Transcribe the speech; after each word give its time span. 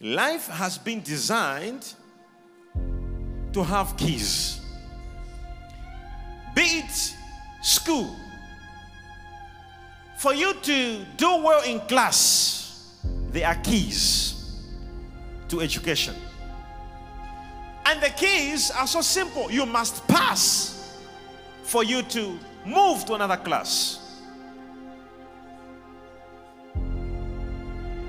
Life 0.00 0.48
has 0.48 0.78
been 0.78 1.02
designed 1.02 1.92
to 3.52 3.62
have 3.62 3.98
keys. 3.98 4.58
Be 6.54 6.62
it 6.62 7.14
school. 7.62 8.16
For 10.16 10.32
you 10.32 10.54
to 10.54 11.04
do 11.18 11.26
well 11.42 11.62
in 11.64 11.80
class, 11.80 12.96
there 13.30 13.46
are 13.46 13.56
keys 13.56 14.58
to 15.48 15.60
education. 15.60 16.14
And 17.84 18.00
the 18.00 18.08
keys 18.08 18.70
are 18.70 18.86
so 18.86 19.02
simple. 19.02 19.50
You 19.50 19.66
must 19.66 20.06
pass 20.08 20.98
for 21.62 21.84
you 21.84 22.00
to 22.02 22.38
move 22.64 23.04
to 23.04 23.14
another 23.14 23.36
class. 23.36 23.98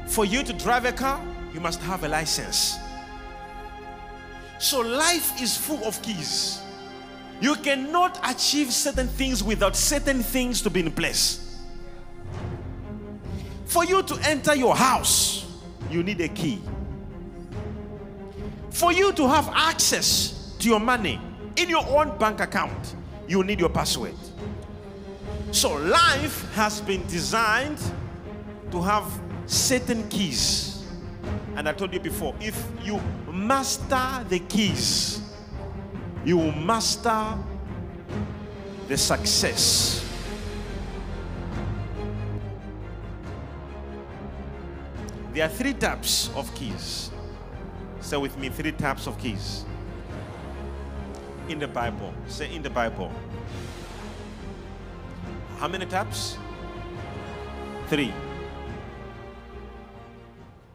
For 0.08 0.24
you 0.24 0.44
to 0.44 0.54
drive 0.54 0.86
a 0.86 0.92
car, 0.94 1.22
you 1.54 1.60
must 1.60 1.80
have 1.82 2.04
a 2.04 2.08
license. 2.08 2.78
So 4.60 4.82
life 4.82 5.42
is 5.42 5.58
full 5.58 5.84
of 5.86 6.02
keys. 6.02 6.62
You 7.42 7.56
cannot 7.56 8.20
achieve 8.24 8.72
certain 8.72 9.08
things 9.08 9.44
without 9.44 9.76
certain 9.76 10.22
things 10.22 10.62
to 10.62 10.70
be 10.70 10.82
in 10.82 10.92
place. 10.92 11.60
For 13.66 13.84
you 13.84 14.04
to 14.04 14.20
enter 14.24 14.54
your 14.54 14.76
house, 14.76 15.48
you 15.90 16.04
need 16.04 16.22
a 16.22 16.28
key. 16.28 16.62
For 18.70 18.94
you 18.94 19.12
to 19.14 19.28
have 19.28 19.50
access 19.54 20.56
to 20.60 20.70
your 20.70 20.80
money 20.80 21.20
in 21.56 21.70
your 21.70 21.86
own 21.88 22.18
bank 22.18 22.40
account, 22.40 22.96
you 23.28 23.44
need 23.44 23.60
your 23.60 23.70
password. 23.70 24.14
So 25.52 25.74
life 25.74 26.54
has 26.54 26.80
been 26.82 27.06
designed 27.08 27.80
to 28.72 28.82
have 28.82 29.06
certain 29.48 30.08
keys. 30.10 30.71
And 31.56 31.68
I 31.68 31.74
told 31.74 31.94
you 31.94 32.00
before, 32.00 32.34
if 32.40 32.66
you 32.82 33.00
master 33.32 34.26
the 34.30 34.40
keys, 34.40 35.22
you 36.24 36.38
will 36.38 36.52
master 36.52 37.38
the 38.88 38.98
success. 38.98 40.08
There 45.34 45.46
are 45.46 45.50
three 45.50 45.74
types 45.74 46.30
of 46.36 46.54
keys. 46.56 47.10
Say 48.02 48.18
with 48.18 48.38
me, 48.38 48.50
three 48.50 48.74
types 48.74 49.08
of 49.08 49.18
keys. 49.18 49.66
In 51.48 51.60
the 51.60 51.68
Bible. 51.68 52.14
Say 52.28 52.54
in 52.54 52.62
the 52.62 52.70
Bible. 52.70 53.12
How 55.58 55.68
many 55.68 55.86
types? 55.86 56.38
Three. 57.88 58.14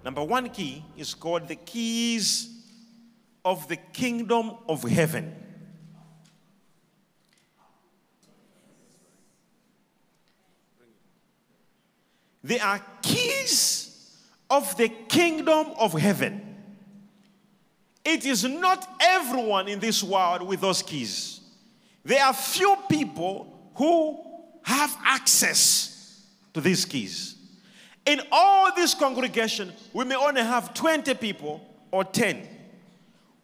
Number 0.07 0.23
one 0.23 0.51
key 0.51 0.85
is 0.97 1.15
called 1.15 1.49
the 1.49 1.57
keys 1.57 2.49
of 3.45 3.67
the 3.67 3.75
kingdom 3.75 4.53
of 4.69 4.85
heaven. 4.85 5.35
They 12.45 12.61
are 12.61 12.81
keys 13.03 14.17
of 14.49 14.77
the 14.77 14.91
kingdom 15.09 15.73
of 15.77 15.93
heaven. 15.95 16.55
It 18.05 18.25
is 18.27 18.45
not 18.45 18.89
everyone 19.01 19.67
in 19.67 19.81
this 19.81 20.05
world 20.05 20.43
with 20.43 20.61
those 20.61 20.83
keys. 20.83 21.41
There 22.05 22.25
are 22.25 22.33
few 22.33 22.77
people 22.89 23.73
who 23.75 24.21
have 24.63 24.97
access 25.05 26.23
to 26.55 26.61
these 26.61 26.85
keys. 26.85 27.35
In 28.07 28.21
all 28.31 28.73
this 28.75 28.95
congregation, 28.95 29.73
we 29.93 30.05
may 30.05 30.15
only 30.15 30.43
have 30.43 30.73
20 30.75 31.13
people 31.15 31.61
or 31.91 32.05
10 32.05 32.49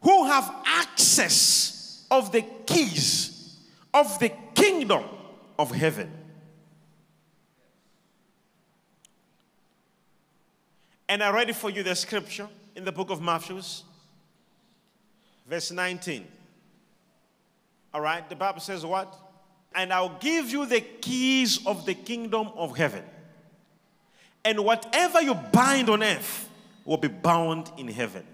who 0.01 0.25
have 0.25 0.53
access 0.65 2.05
of 2.09 2.31
the 2.31 2.43
keys 2.65 3.59
of 3.93 4.17
the 4.19 4.31
kingdom 4.55 5.03
of 5.59 5.71
heaven. 5.71 6.11
And 11.09 11.21
I 11.21 11.31
read 11.31 11.49
it 11.49 11.55
for 11.55 11.69
you 11.69 11.83
the 11.83 11.95
scripture 11.95 12.47
in 12.75 12.85
the 12.85 12.91
book 12.91 13.09
of 13.09 13.21
Matthew, 13.21 13.61
verse 15.47 15.71
19. 15.71 16.25
All 17.93 18.01
right, 18.01 18.27
the 18.27 18.35
Bible 18.35 18.61
says 18.61 18.85
what? 18.85 19.13
And 19.75 19.93
I'll 19.93 20.17
give 20.19 20.49
you 20.49 20.65
the 20.65 20.81
keys 20.81 21.65
of 21.67 21.85
the 21.85 21.93
kingdom 21.93 22.47
of 22.55 22.77
heaven. 22.77 23.03
And 24.45 24.63
whatever 24.63 25.21
you 25.21 25.35
bind 25.35 25.89
on 25.89 26.03
earth 26.03 26.49
will 26.85 26.97
be 26.97 27.07
bound 27.07 27.71
in 27.77 27.87
heaven. 27.87 28.25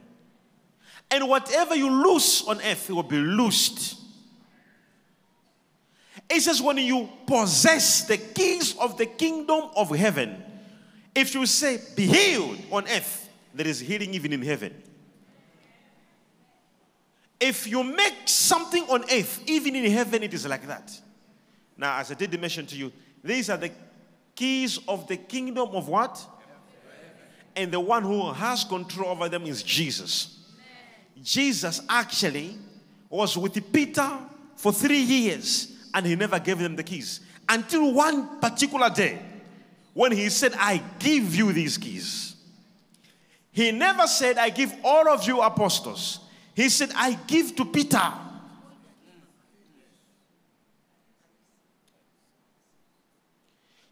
And 1.12 1.28
whatever 1.28 1.76
you 1.76 1.90
loose 1.90 2.48
on 2.48 2.62
earth 2.62 2.90
will 2.90 3.04
be 3.04 3.18
loosed. 3.18 3.98
It 6.30 6.42
says, 6.42 6.62
when 6.62 6.78
you 6.78 7.10
possess 7.26 8.06
the 8.06 8.18
keys 8.18 8.76
of 8.78 8.98
the 8.98 9.06
kingdom 9.06 9.70
of 9.76 9.96
heaven, 9.96 10.44
if 11.16 11.34
you 11.34 11.46
say, 11.46 11.80
be 11.96 12.06
healed 12.06 12.60
on 12.72 12.88
earth, 12.88 13.30
there 13.54 13.68
is 13.68 13.80
healing 13.80 14.14
even 14.14 14.34
in 14.34 14.42
heaven. 14.42 14.74
If 17.40 17.68
you 17.68 17.84
make 17.84 18.16
something 18.26 18.84
on 18.90 19.04
earth, 19.04 19.42
even 19.48 19.76
in 19.76 19.90
heaven, 19.92 20.22
it 20.24 20.34
is 20.34 20.46
like 20.46 20.68
that. 20.68 21.00
Now, 21.78 21.98
as 21.98 22.12
I 22.12 22.14
did 22.14 22.40
mention 22.40 22.66
to 22.68 22.76
you, 22.76 22.92
these 23.24 23.50
are 23.50 23.58
the 23.58 23.72
keys 24.40 24.80
of 24.88 25.06
the 25.08 25.18
kingdom 25.18 25.68
of 25.74 25.90
what? 25.90 26.26
And 27.58 27.74
the 27.74 27.80
one 27.80 28.04
who 28.04 28.32
has 28.32 28.64
control 28.64 29.10
over 29.10 29.28
them 29.28 29.44
is 29.44 29.62
Jesus. 29.62 30.40
Jesus 31.22 31.82
actually 31.90 32.56
was 33.10 33.38
with 33.38 33.74
Peter 33.74 34.10
for 34.56 34.72
three 34.72 35.02
years 35.02 35.76
and 35.94 36.06
he 36.06 36.16
never 36.16 36.40
gave 36.40 36.58
them 36.58 36.78
the 36.78 36.84
keys 36.84 37.20
until 37.50 37.94
one 37.94 38.40
particular 38.40 38.90
day 38.90 39.20
when 39.94 40.14
he 40.14 40.30
said, 40.30 40.54
I 40.56 40.82
give 41.00 41.36
you 41.36 41.52
these 41.52 41.78
keys. 41.78 42.38
He 43.52 43.74
never 43.74 44.08
said, 44.08 44.38
I 44.38 44.52
give 44.52 44.74
all 44.86 45.10
of 45.10 45.28
you 45.28 45.42
apostles. 45.42 46.22
He 46.54 46.70
said, 46.70 46.92
I 46.96 47.20
give 47.28 47.58
to 47.58 47.66
Peter. 47.66 48.14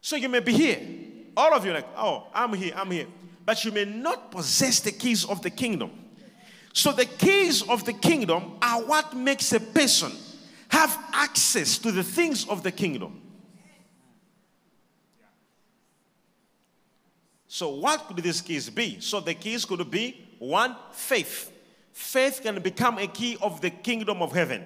So 0.08 0.16
you 0.16 0.30
may 0.30 0.40
be 0.40 0.54
here. 0.54 0.80
All 1.36 1.52
of 1.52 1.66
you, 1.66 1.72
like, 1.74 1.86
oh, 1.94 2.28
I'm 2.32 2.54
here, 2.54 2.72
I'm 2.74 2.90
here. 2.90 3.04
But 3.44 3.62
you 3.62 3.70
may 3.70 3.84
not 3.84 4.30
possess 4.30 4.80
the 4.80 4.90
keys 4.90 5.26
of 5.26 5.42
the 5.42 5.50
kingdom. 5.50 5.90
So 6.72 6.92
the 6.92 7.04
keys 7.04 7.60
of 7.68 7.84
the 7.84 7.92
kingdom 7.92 8.56
are 8.62 8.80
what 8.84 9.14
makes 9.14 9.52
a 9.52 9.60
person 9.60 10.12
have 10.70 10.98
access 11.12 11.76
to 11.76 11.92
the 11.92 12.02
things 12.02 12.48
of 12.48 12.62
the 12.62 12.72
kingdom. 12.72 13.20
So, 17.46 17.68
what 17.68 18.06
could 18.06 18.16
these 18.16 18.40
keys 18.40 18.70
be? 18.70 19.00
So, 19.00 19.20
the 19.20 19.34
keys 19.34 19.66
could 19.66 19.90
be 19.90 20.26
one, 20.38 20.74
faith. 20.90 21.52
Faith 21.92 22.40
can 22.42 22.62
become 22.62 22.96
a 22.96 23.08
key 23.08 23.36
of 23.42 23.60
the 23.60 23.68
kingdom 23.68 24.22
of 24.22 24.32
heaven. 24.32 24.64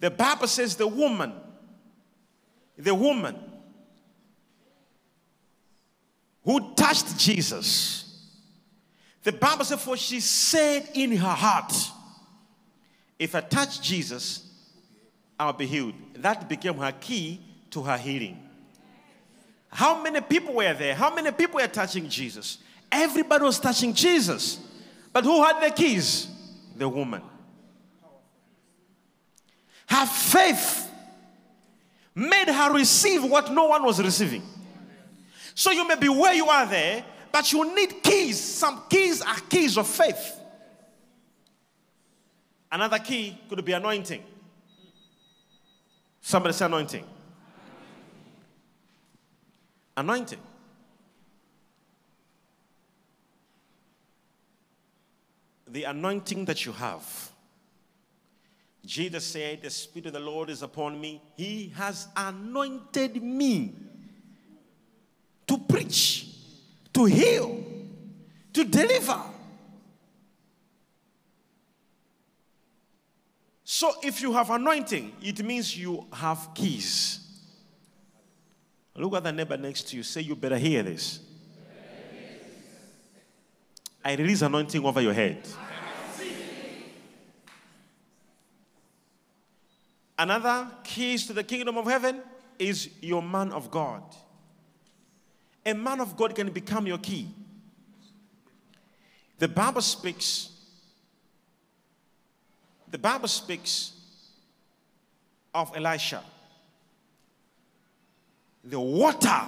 The 0.00 0.10
Bible 0.10 0.48
says 0.48 0.74
the 0.74 0.88
woman, 0.88 1.32
the 2.76 2.94
woman 2.94 3.50
who 6.44 6.74
touched 6.74 7.18
Jesus, 7.18 8.28
the 9.22 9.32
Bible 9.32 9.64
says, 9.64 9.82
for 9.82 9.96
she 9.96 10.20
said 10.20 10.88
in 10.94 11.16
her 11.16 11.28
heart, 11.28 11.72
if 13.18 13.34
I 13.34 13.40
touch 13.40 13.80
Jesus, 13.80 14.48
I'll 15.38 15.52
be 15.52 15.66
healed. 15.66 15.94
That 16.16 16.48
became 16.48 16.74
her 16.74 16.92
key 16.92 17.40
to 17.70 17.82
her 17.82 17.96
healing. 17.96 18.38
How 19.68 20.02
many 20.02 20.20
people 20.20 20.54
were 20.54 20.74
there? 20.74 20.94
How 20.94 21.14
many 21.14 21.30
people 21.30 21.60
were 21.60 21.66
touching 21.68 22.08
Jesus? 22.08 22.58
Everybody 22.90 23.44
was 23.44 23.58
touching 23.58 23.94
Jesus. 23.94 24.58
But 25.12 25.24
who 25.24 25.42
had 25.42 25.62
the 25.62 25.70
keys? 25.70 26.28
The 26.76 26.88
woman. 26.88 27.22
Her 29.86 30.06
faith 30.06 30.90
made 32.14 32.48
her 32.48 32.72
receive 32.72 33.24
what 33.24 33.52
no 33.52 33.66
one 33.66 33.84
was 33.84 34.02
receiving. 34.02 34.42
So 35.54 35.70
you 35.70 35.86
may 35.86 35.96
be 35.96 36.08
where 36.08 36.34
you 36.34 36.46
are 36.48 36.66
there, 36.66 37.04
but 37.30 37.52
you 37.52 37.74
need 37.74 38.02
keys. 38.02 38.40
Some 38.40 38.82
keys 38.88 39.22
are 39.22 39.40
keys 39.48 39.76
of 39.76 39.86
faith. 39.86 40.38
Another 42.70 42.98
key 42.98 43.38
could 43.48 43.62
be 43.64 43.72
anointing. 43.72 44.22
Somebody 46.20 46.54
say 46.54 46.64
anointing. 46.64 47.04
Anointing. 49.96 50.38
The 55.68 55.84
anointing 55.84 56.44
that 56.46 56.64
you 56.64 56.72
have. 56.72 57.30
Jesus 58.84 59.24
said, 59.24 59.62
The 59.62 59.70
Spirit 59.70 60.06
of 60.06 60.12
the 60.14 60.20
Lord 60.20 60.48
is 60.50 60.62
upon 60.62 61.00
me. 61.00 61.22
He 61.36 61.72
has 61.76 62.08
anointed 62.16 63.22
me 63.22 63.74
to 65.46 65.58
preach, 65.58 66.26
to 66.92 67.04
heal, 67.04 67.64
to 68.52 68.64
deliver. 68.64 69.20
So 73.64 73.92
if 74.02 74.20
you 74.20 74.32
have 74.32 74.50
anointing, 74.50 75.12
it 75.22 75.44
means 75.44 75.76
you 75.76 76.06
have 76.12 76.50
keys. 76.54 77.18
Look 78.94 79.14
at 79.14 79.24
the 79.24 79.32
neighbor 79.32 79.56
next 79.56 79.88
to 79.88 79.96
you. 79.96 80.02
Say, 80.02 80.20
You 80.20 80.36
better 80.36 80.58
hear 80.58 80.82
this. 80.82 81.20
I 84.04 84.14
release 84.14 84.42
anointing 84.42 84.84
over 84.84 85.00
your 85.00 85.14
head. 85.14 85.46
Another 90.18 90.68
keys 90.84 91.26
to 91.26 91.32
the 91.32 91.42
kingdom 91.42 91.78
of 91.78 91.86
heaven 91.86 92.20
is 92.58 92.90
your 93.00 93.22
man 93.22 93.50
of 93.50 93.70
God. 93.70 94.02
A 95.64 95.74
man 95.74 96.00
of 96.00 96.16
God 96.16 96.34
can 96.34 96.50
become 96.50 96.86
your 96.86 96.98
key. 96.98 97.28
The 99.38 99.48
Bible 99.48 99.82
speaks 99.82 100.52
the 102.92 102.98
Bible 102.98 103.26
speaks 103.26 103.94
of 105.54 105.74
Elisha. 105.74 106.22
The 108.64 108.78
water 108.78 109.42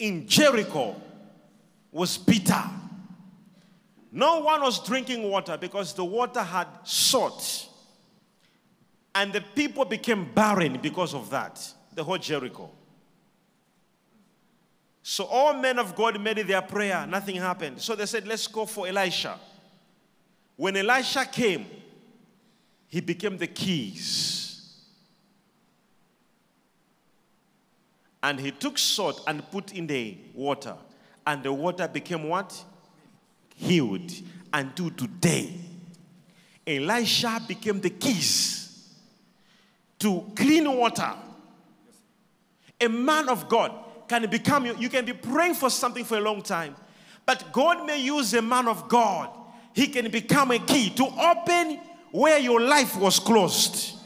in 0.00 0.26
Jericho 0.26 1.00
was 1.92 2.18
bitter. 2.18 2.62
No 4.10 4.40
one 4.40 4.60
was 4.60 4.84
drinking 4.84 5.22
water 5.22 5.56
because 5.56 5.94
the 5.94 6.04
water 6.04 6.42
had 6.42 6.66
salt. 6.82 7.68
And 9.14 9.32
the 9.32 9.40
people 9.54 9.84
became 9.84 10.32
barren 10.34 10.80
because 10.82 11.14
of 11.14 11.30
that, 11.30 11.64
the 11.94 12.02
whole 12.02 12.18
Jericho. 12.18 12.70
So 15.06 15.24
all 15.24 15.52
men 15.52 15.78
of 15.78 15.94
God 15.94 16.18
made 16.18 16.38
their 16.38 16.62
prayer, 16.62 17.06
nothing 17.06 17.36
happened. 17.36 17.78
So 17.78 17.94
they 17.94 18.06
said, 18.06 18.26
Let's 18.26 18.46
go 18.46 18.64
for 18.64 18.88
Elisha. 18.88 19.38
When 20.56 20.78
Elisha 20.78 21.26
came, 21.26 21.66
he 22.88 23.02
became 23.02 23.36
the 23.36 23.46
keys. 23.46 24.80
And 28.22 28.40
he 28.40 28.50
took 28.50 28.78
salt 28.78 29.22
and 29.26 29.48
put 29.50 29.74
in 29.74 29.86
the 29.86 30.16
water. 30.32 30.74
And 31.26 31.42
the 31.42 31.52
water 31.52 31.86
became 31.86 32.26
what? 32.30 32.64
Healed. 33.56 34.10
Until 34.54 34.88
today, 34.88 35.52
Elisha 36.66 37.42
became 37.46 37.78
the 37.78 37.90
keys 37.90 38.88
to 39.98 40.32
clean 40.34 40.74
water. 40.74 41.12
A 42.80 42.88
man 42.88 43.28
of 43.28 43.50
God 43.50 43.83
can 44.08 44.28
become 44.28 44.66
you. 44.66 44.76
You 44.78 44.88
can 44.88 45.04
be 45.04 45.12
praying 45.12 45.54
for 45.54 45.70
something 45.70 46.04
for 46.04 46.18
a 46.18 46.20
long 46.20 46.42
time, 46.42 46.76
but 47.26 47.52
God 47.52 47.86
may 47.86 48.00
use 48.00 48.34
a 48.34 48.42
man 48.42 48.68
of 48.68 48.88
God. 48.88 49.30
He 49.72 49.88
can 49.88 50.10
become 50.10 50.50
a 50.50 50.58
key 50.58 50.90
to 50.90 51.04
open 51.04 51.80
where 52.12 52.38
your 52.38 52.60
life 52.60 52.96
was 52.96 53.18
closed. 53.18 53.98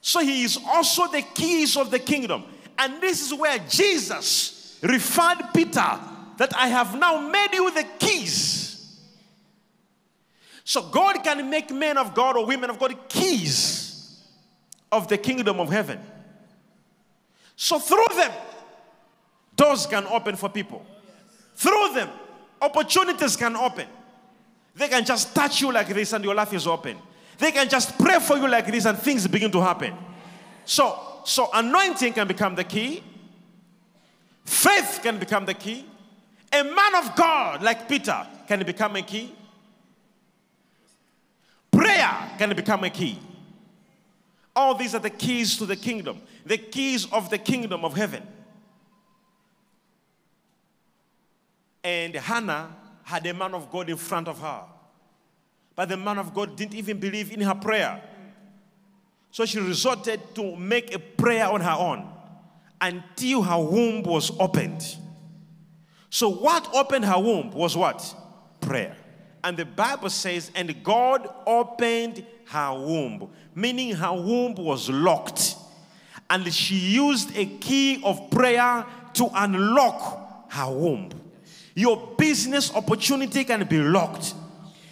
So 0.00 0.20
he 0.20 0.44
is 0.44 0.58
also 0.68 1.08
the 1.08 1.22
keys 1.22 1.76
of 1.76 1.90
the 1.90 1.98
kingdom. 1.98 2.44
And 2.78 3.00
this 3.02 3.20
is 3.20 3.34
where 3.34 3.58
Jesus 3.68 4.78
referred 4.82 5.48
Peter 5.52 5.98
that 6.36 6.54
I 6.54 6.68
have 6.68 6.96
now 6.96 7.28
made 7.28 7.52
you 7.52 7.70
the 7.72 7.84
keys. 7.98 9.00
So 10.62 10.82
God 10.82 11.24
can 11.24 11.48
make 11.50 11.70
men 11.70 11.98
of 11.98 12.14
God 12.14 12.36
or 12.36 12.46
women 12.46 12.70
of 12.70 12.78
God 12.78 13.08
keys 13.08 14.22
of 14.92 15.08
the 15.08 15.18
kingdom 15.18 15.58
of 15.58 15.70
heaven. 15.70 15.98
So 17.56 17.78
through 17.78 18.04
them, 18.14 18.32
doors 19.56 19.86
can 19.86 20.04
open 20.06 20.36
for 20.36 20.50
people. 20.50 20.84
Through 21.54 21.94
them, 21.94 22.10
opportunities 22.60 23.34
can 23.34 23.56
open. 23.56 23.86
They 24.74 24.88
can 24.88 25.04
just 25.04 25.34
touch 25.34 25.62
you 25.62 25.72
like 25.72 25.88
this 25.88 26.12
and 26.12 26.22
your 26.22 26.34
life 26.34 26.52
is 26.52 26.66
open. 26.66 26.98
They 27.38 27.50
can 27.50 27.68
just 27.68 27.98
pray 27.98 28.18
for 28.20 28.36
you 28.36 28.46
like 28.46 28.66
this 28.66 28.84
and 28.84 28.98
things 28.98 29.26
begin 29.26 29.50
to 29.52 29.60
happen. 29.60 29.94
So, 30.66 30.98
so 31.24 31.48
anointing 31.52 32.12
can 32.12 32.28
become 32.28 32.54
the 32.54 32.64
key. 32.64 33.02
Faith 34.44 35.00
can 35.02 35.18
become 35.18 35.46
the 35.46 35.54
key. 35.54 35.86
A 36.52 36.62
man 36.62 36.94
of 36.96 37.16
God 37.16 37.62
like 37.62 37.88
Peter 37.88 38.26
can 38.46 38.64
become 38.64 38.96
a 38.96 39.02
key. 39.02 39.34
Prayer 41.70 42.32
can 42.38 42.54
become 42.54 42.84
a 42.84 42.90
key. 42.90 43.18
All 44.56 44.74
these 44.74 44.94
are 44.94 44.98
the 45.00 45.10
keys 45.10 45.58
to 45.58 45.66
the 45.66 45.76
kingdom, 45.76 46.22
the 46.46 46.56
keys 46.56 47.06
of 47.12 47.28
the 47.28 47.36
kingdom 47.36 47.84
of 47.84 47.94
heaven. 47.94 48.26
And 51.84 52.14
Hannah 52.14 52.74
had 53.04 53.26
a 53.26 53.34
man 53.34 53.54
of 53.54 53.70
God 53.70 53.90
in 53.90 53.98
front 53.98 54.26
of 54.26 54.40
her. 54.40 54.62
But 55.76 55.90
the 55.90 55.96
man 55.98 56.18
of 56.18 56.32
God 56.32 56.56
didn't 56.56 56.74
even 56.74 56.98
believe 56.98 57.30
in 57.30 57.42
her 57.42 57.54
prayer. 57.54 58.02
So 59.30 59.44
she 59.44 59.60
resorted 59.60 60.34
to 60.34 60.56
make 60.56 60.94
a 60.94 60.98
prayer 60.98 61.46
on 61.46 61.60
her 61.60 61.76
own 61.78 62.10
until 62.80 63.42
her 63.42 63.58
womb 63.62 64.02
was 64.02 64.32
opened. 64.40 64.96
So, 66.08 66.30
what 66.30 66.68
opened 66.74 67.04
her 67.04 67.20
womb 67.20 67.50
was 67.50 67.76
what? 67.76 68.14
Prayer. 68.60 68.96
And 69.44 69.56
the 69.56 69.66
Bible 69.66 70.08
says, 70.08 70.50
and 70.54 70.82
God 70.82 71.28
opened 71.46 72.24
her 72.46 72.72
womb, 72.72 73.30
meaning 73.54 73.94
her 73.94 74.12
womb 74.12 74.54
was 74.54 74.88
locked. 74.88 75.56
And 76.28 76.52
she 76.52 76.74
used 76.74 77.36
a 77.36 77.46
key 77.46 78.00
of 78.02 78.30
prayer 78.30 78.84
to 79.14 79.28
unlock 79.34 80.52
her 80.52 80.70
womb. 80.70 81.10
Your 81.74 82.14
business 82.16 82.74
opportunity 82.74 83.44
can 83.44 83.64
be 83.66 83.78
locked. 83.78 84.34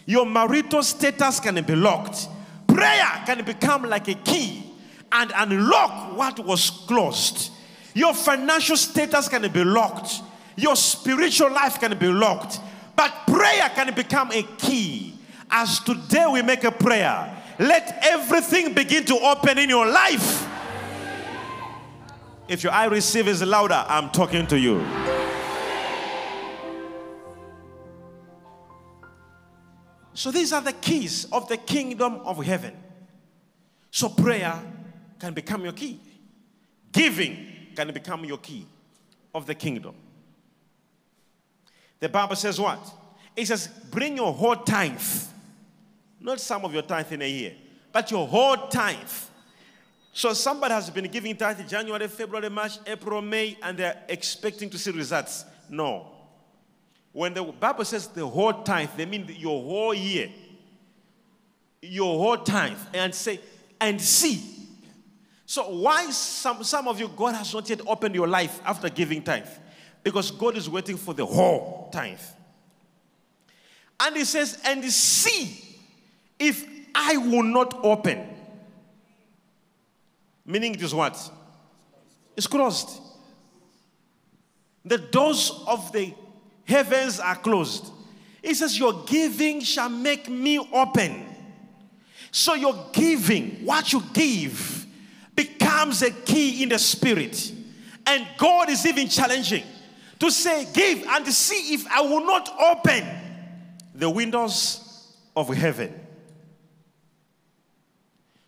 Your 0.07 0.27
marital 0.27 0.83
status 0.83 1.41
can 1.41 1.63
be 1.65 1.75
locked. 1.75 2.29
Prayer 2.67 3.23
can 3.27 3.45
become 3.45 3.85
like 3.85 4.09
a 4.09 4.15
key 4.15 4.65
and 5.11 5.33
unlock 5.35 6.17
what 6.17 6.45
was 6.45 6.71
closed. 6.71 7.51
Your 7.95 8.13
financial 8.13 8.77
status 8.77 9.29
can 9.29 9.51
be 9.51 9.65
locked. 9.65 10.21
Your 10.57 10.77
spiritual 10.77 11.53
life 11.53 11.81
can 11.81 11.97
be 11.97 12.09
locked. 12.09 12.61
But 12.97 13.13
prayer 13.27 13.71
can 13.75 13.95
become 13.95 14.31
a 14.33 14.43
key. 14.59 15.15
As 15.51 15.81
today 15.81 16.27
we 16.31 16.43
make 16.43 16.65
a 16.65 16.73
prayer, 16.73 17.43
let 17.59 17.99
everything 18.03 18.73
begin 18.75 19.05
to 19.05 19.19
open 19.19 19.59
in 19.59 19.69
your 19.69 19.87
life. 19.87 20.49
If 22.49 22.63
your 22.63 22.73
I 22.73 22.87
receive 22.87 23.29
is 23.29 23.43
louder, 23.43 23.85
I'm 23.89 24.11
talking 24.11 24.47
to 24.49 24.59
you. 24.59 24.85
So 30.15 30.31
these 30.31 30.53
are 30.53 30.61
the 30.61 30.73
keys 30.73 31.27
of 31.33 31.49
the 31.49 31.57
kingdom 31.57 32.21
of 32.25 32.45
heaven. 32.45 32.77
So 33.91 34.09
prayer 34.09 34.61
can 35.19 35.35
become 35.35 35.65
your 35.65 35.73
key. 35.73 36.01
Giving 36.93 37.37
can 37.75 37.93
become 37.93 38.25
your 38.25 38.39
key 38.39 38.67
of 39.35 39.47
the 39.47 39.55
kingdom. 39.55 39.95
The 41.99 42.09
Bible 42.09 42.37
says 42.37 42.61
what? 42.61 42.79
It 43.35 43.47
says, 43.47 43.69
bring 43.91 44.17
your 44.17 44.33
whole 44.33 44.57
tithe. 44.57 45.01
Not 46.25 46.41
some 46.41 46.65
of 46.65 46.73
your 46.73 46.83
tithe 46.83 47.13
in 47.13 47.21
a 47.21 47.29
year, 47.29 47.53
but 47.93 48.11
your 48.11 48.27
whole 48.27 48.57
tithe. 48.69 48.97
So 50.11 50.33
somebody 50.33 50.73
has 50.73 50.89
been 50.89 51.05
giving 51.09 51.37
tithe 51.37 51.69
January, 51.69 52.09
February, 52.09 52.49
March, 52.49 52.79
April, 52.87 53.21
May, 53.21 53.59
and 53.63 53.77
they're 53.77 54.03
expecting 54.09 54.71
to 54.71 54.79
see 54.79 54.91
results. 54.91 55.45
No. 55.69 56.13
When 57.13 57.35
the 57.35 57.43
Bible 57.43 57.85
says 57.85 58.07
the 58.09 58.27
whole 58.27 58.63
tithe, 58.63 58.89
they 58.97 59.05
mean 59.05 59.29
your 59.37 59.63
whole 59.63 59.93
year, 59.93 60.31
your 61.83 62.19
whole 62.19 62.39
tithe, 62.39 62.79
and 62.95 63.15
say, 63.15 63.39
and 63.79 64.01
see. 64.01 64.43
So 65.45 65.69
why 65.69 66.11
some, 66.11 66.65
some 66.65 66.89
of 66.89 66.99
you, 66.99 67.09
God 67.09 67.35
has 67.35 67.53
not 67.53 67.69
yet 67.69 67.83
opened 67.87 68.15
your 68.15 68.29
life 68.29 68.63
after 68.65 68.89
giving 68.89 69.23
tithe? 69.23 69.47
Because 70.03 70.31
God 70.31 70.57
is 70.57 70.71
waiting 70.71 70.97
for 70.97 71.13
the 71.13 71.27
whole 71.27 71.91
tithe. 71.93 72.19
And 74.01 74.17
he 74.17 74.25
says, 74.25 74.59
and 74.65 74.83
see 74.85 75.74
if 76.39 76.67
I 76.95 77.17
will 77.17 77.43
not 77.43 77.85
open. 77.85 78.29
Meaning 80.47 80.75
it 80.75 80.83
is 80.83 80.95
what? 80.95 81.19
It's 82.37 82.47
closed. 82.47 83.01
The 84.85 84.99
doors 84.99 85.51
of 85.67 85.91
the 85.93 86.13
heavens 86.65 87.19
are 87.19 87.37
closed. 87.37 87.91
He 88.43 88.55
says, 88.55 88.79
Your 88.79 89.05
giving 89.07 89.61
shall 89.63 89.89
make 89.89 90.29
me 90.29 90.59
open. 90.59 91.27
So, 92.31 92.55
your 92.55 92.89
giving, 92.93 93.65
what 93.65 93.93
you 93.93 94.03
give, 94.13 94.87
becomes 95.35 96.03
a 96.03 96.11
key 96.11 96.63
in 96.63 96.69
the 96.69 96.79
spirit. 96.79 97.53
And 98.07 98.27
God 98.37 98.69
is 98.69 98.85
even 98.85 99.09
challenging 99.09 99.65
to 100.19 100.31
say, 100.31 100.67
Give 100.73 101.07
and 101.07 101.27
see 101.29 101.75
if 101.75 101.87
I 101.87 102.03
will 102.03 102.27
not 102.27 102.55
open 102.61 103.07
the 103.95 104.11
windows 104.11 105.13
of 105.35 105.49
heaven. 105.49 106.04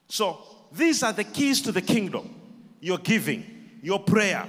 So, 0.08 0.40
these 0.72 1.02
are 1.02 1.12
the 1.12 1.24
keys 1.24 1.60
to 1.62 1.72
the 1.72 1.82
kingdom 1.82 2.34
your 2.80 2.98
giving, 2.98 3.44
your 3.82 3.98
prayer, 3.98 4.46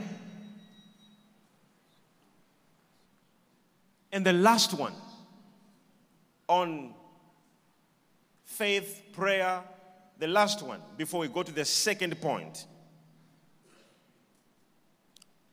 And 4.12 4.26
the 4.26 4.34
last 4.34 4.74
one 4.74 4.94
on 6.48 6.94
faith, 8.46 9.04
prayer, 9.14 9.62
the 10.18 10.28
last 10.28 10.64
one 10.64 10.82
before 10.98 11.20
we 11.20 11.28
go 11.28 11.44
to 11.44 11.52
the 11.52 11.66
second 11.66 12.20
point. 12.22 12.66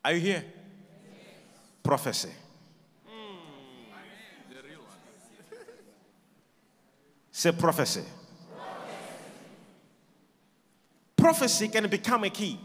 Are 0.03 0.13
you 0.13 0.19
here? 0.19 0.43
Prophecy. 1.83 2.31
Hmm. 3.07 3.35
Say 7.31 7.51
prophecy. 7.51 8.03
Prophecy 11.25 11.69
can 11.69 11.89
become 11.89 12.23
a 12.23 12.29
key. 12.29 12.59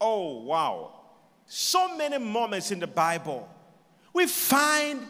Oh, 0.00 0.44
wow. 0.44 0.92
So 1.44 1.96
many 1.96 2.16
moments 2.16 2.70
in 2.70 2.78
the 2.78 2.86
Bible 2.86 3.48
we 4.12 4.28
find 4.28 5.02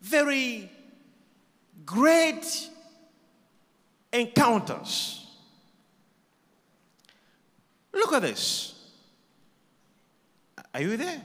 very 0.00 0.70
great 1.84 2.68
encounters. 4.12 5.26
Look 7.92 8.12
at 8.12 8.22
this. 8.22 8.72
Are 10.72 10.82
you 10.82 10.96
there? 10.96 11.20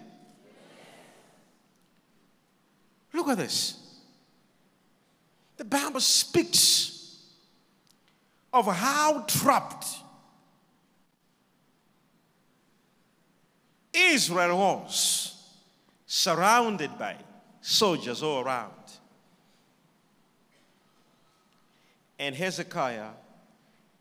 Look 3.14 3.28
at 3.28 3.38
this. 3.38 3.78
The 5.56 5.66
Bible 5.66 6.00
speaks 6.00 6.97
of 8.54 8.66
how 8.66 9.22
trapped 9.27 9.86
Israel 13.94 14.58
was 14.58 15.36
surrounded 16.06 16.98
by 16.98 17.16
soldiers 17.62 18.24
all 18.24 18.44
around. 18.44 18.72
And 22.20 22.36
Hezekiah, 22.36 23.10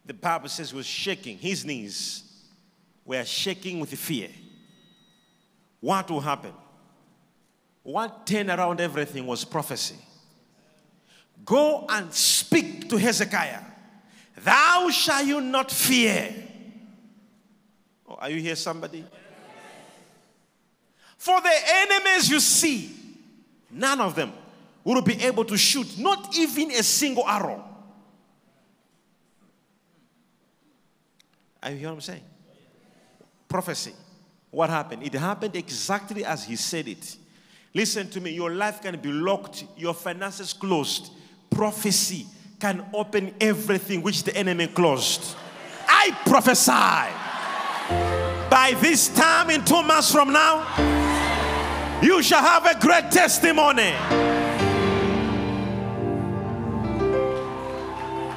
the 0.04 0.14
Bible 0.14 0.48
says, 0.48 0.72
was 0.72 0.86
shaking. 0.86 1.38
His 1.38 1.64
knees 1.64 2.22
were 3.04 3.24
shaking 3.24 3.80
with 3.80 3.90
fear. 3.90 4.28
What 5.80 6.10
will 6.10 6.20
happen? 6.20 6.52
What 7.82 8.26
turned 8.26 8.50
around 8.50 8.80
everything 8.80 9.26
was 9.26 9.44
prophecy. 9.44 9.96
Go 11.44 11.86
and 11.88 12.12
speak 12.12 12.88
to 12.88 12.96
Hezekiah. 12.96 13.62
Thou 14.36 14.90
shall 14.90 15.24
you 15.24 15.40
not 15.40 15.70
fear. 15.70 16.34
Oh, 18.08 18.14
are 18.14 18.30
you 18.30 18.40
here, 18.40 18.56
somebody? 18.56 19.04
For 21.16 21.40
the 21.40 21.54
enemies 21.68 22.28
you 22.30 22.38
see, 22.40 22.94
none 23.70 24.00
of 24.00 24.14
them 24.14 24.32
will 24.84 25.02
be 25.02 25.20
able 25.24 25.44
to 25.44 25.56
shoot, 25.56 25.98
not 25.98 26.36
even 26.36 26.70
a 26.70 26.82
single 26.82 27.26
arrow. 27.26 27.64
Are 31.62 31.70
you 31.70 31.78
hear 31.78 31.88
what 31.88 31.94
I'm 31.94 32.00
saying? 32.00 32.22
Prophecy. 33.48 33.92
What 34.50 34.70
happened? 34.70 35.02
It 35.02 35.14
happened 35.14 35.56
exactly 35.56 36.24
as 36.24 36.44
he 36.44 36.54
said 36.54 36.86
it. 36.86 37.16
Listen 37.74 38.08
to 38.10 38.20
me, 38.20 38.30
your 38.30 38.52
life 38.52 38.80
can 38.80 38.98
be 39.00 39.10
locked, 39.10 39.64
your 39.76 39.92
finances 39.92 40.52
closed. 40.52 41.10
Prophecy 41.50 42.26
can 42.58 42.86
open 42.94 43.34
everything 43.40 44.02
which 44.02 44.24
the 44.24 44.34
enemy 44.36 44.66
closed. 44.66 45.36
I 45.88 46.16
prophesy 46.24 46.72
by 48.50 48.74
this 48.80 49.08
time 49.08 49.50
in 49.50 49.64
two 49.64 49.82
months 49.82 50.10
from 50.10 50.32
now 50.32 50.64
you 52.02 52.22
shall 52.22 52.42
have 52.42 52.66
a 52.66 52.78
great 52.80 53.10
testimony. 53.10 53.92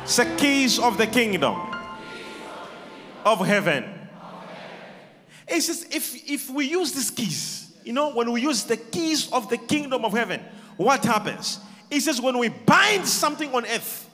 It's 0.04 0.18
the 0.18 0.26
keys 0.38 0.80
of 0.80 0.98
the 0.98 1.08
kingdom 1.08 1.56
of 3.26 3.46
heaven. 3.46 3.86
It's 5.48 5.68
just 5.68 5.94
if, 5.94 6.30
if 6.30 6.50
we 6.50 6.66
use 6.66 6.94
these 6.94 7.12
keys, 7.12 7.72
you 7.84 7.94
know, 7.94 8.12
when 8.12 8.32
we 8.32 8.42
use 8.42 8.64
the 8.64 8.78
keys 8.78 9.32
of 9.32 9.50
the 9.50 9.58
kingdom 9.58 10.06
of 10.06 10.14
heaven, 10.14 10.42
what 10.78 11.04
happens? 11.06 11.60
It 11.90 12.02
says 12.02 12.22
when 12.22 12.38
we 12.38 12.50
bind 12.50 13.08
something 13.08 13.54
on 13.54 13.66
earth, 13.66 14.09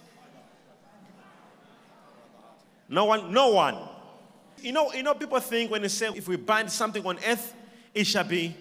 no 2.95 3.03
one, 3.03 3.33
no 3.33 3.49
one. 3.49 3.77
You 4.61 4.71
know, 4.71 4.93
you 4.93 5.03
know, 5.03 5.13
people 5.13 5.37
think 5.41 5.69
when 5.69 5.81
they 5.81 5.89
say 5.89 6.07
if 6.15 6.29
we 6.29 6.37
bind 6.37 6.71
something 6.71 7.05
on 7.05 7.17
earth, 7.27 7.53
it 7.93 8.07
shall 8.07 8.23
be 8.23 8.55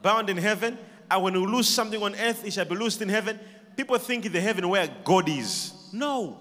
bound 0.00 0.30
in 0.30 0.36
heaven, 0.36 0.78
and 1.10 1.22
when 1.22 1.34
we 1.34 1.44
lose 1.44 1.68
something 1.68 2.00
on 2.00 2.14
earth, 2.14 2.46
it 2.46 2.52
shall 2.52 2.64
be 2.64 2.76
loosed 2.76 3.02
in 3.02 3.08
heaven. 3.08 3.40
People 3.76 3.98
think 3.98 4.26
in 4.26 4.32
the 4.32 4.40
heaven 4.40 4.68
where 4.68 4.88
God 5.02 5.28
is. 5.28 5.72
No. 5.92 6.38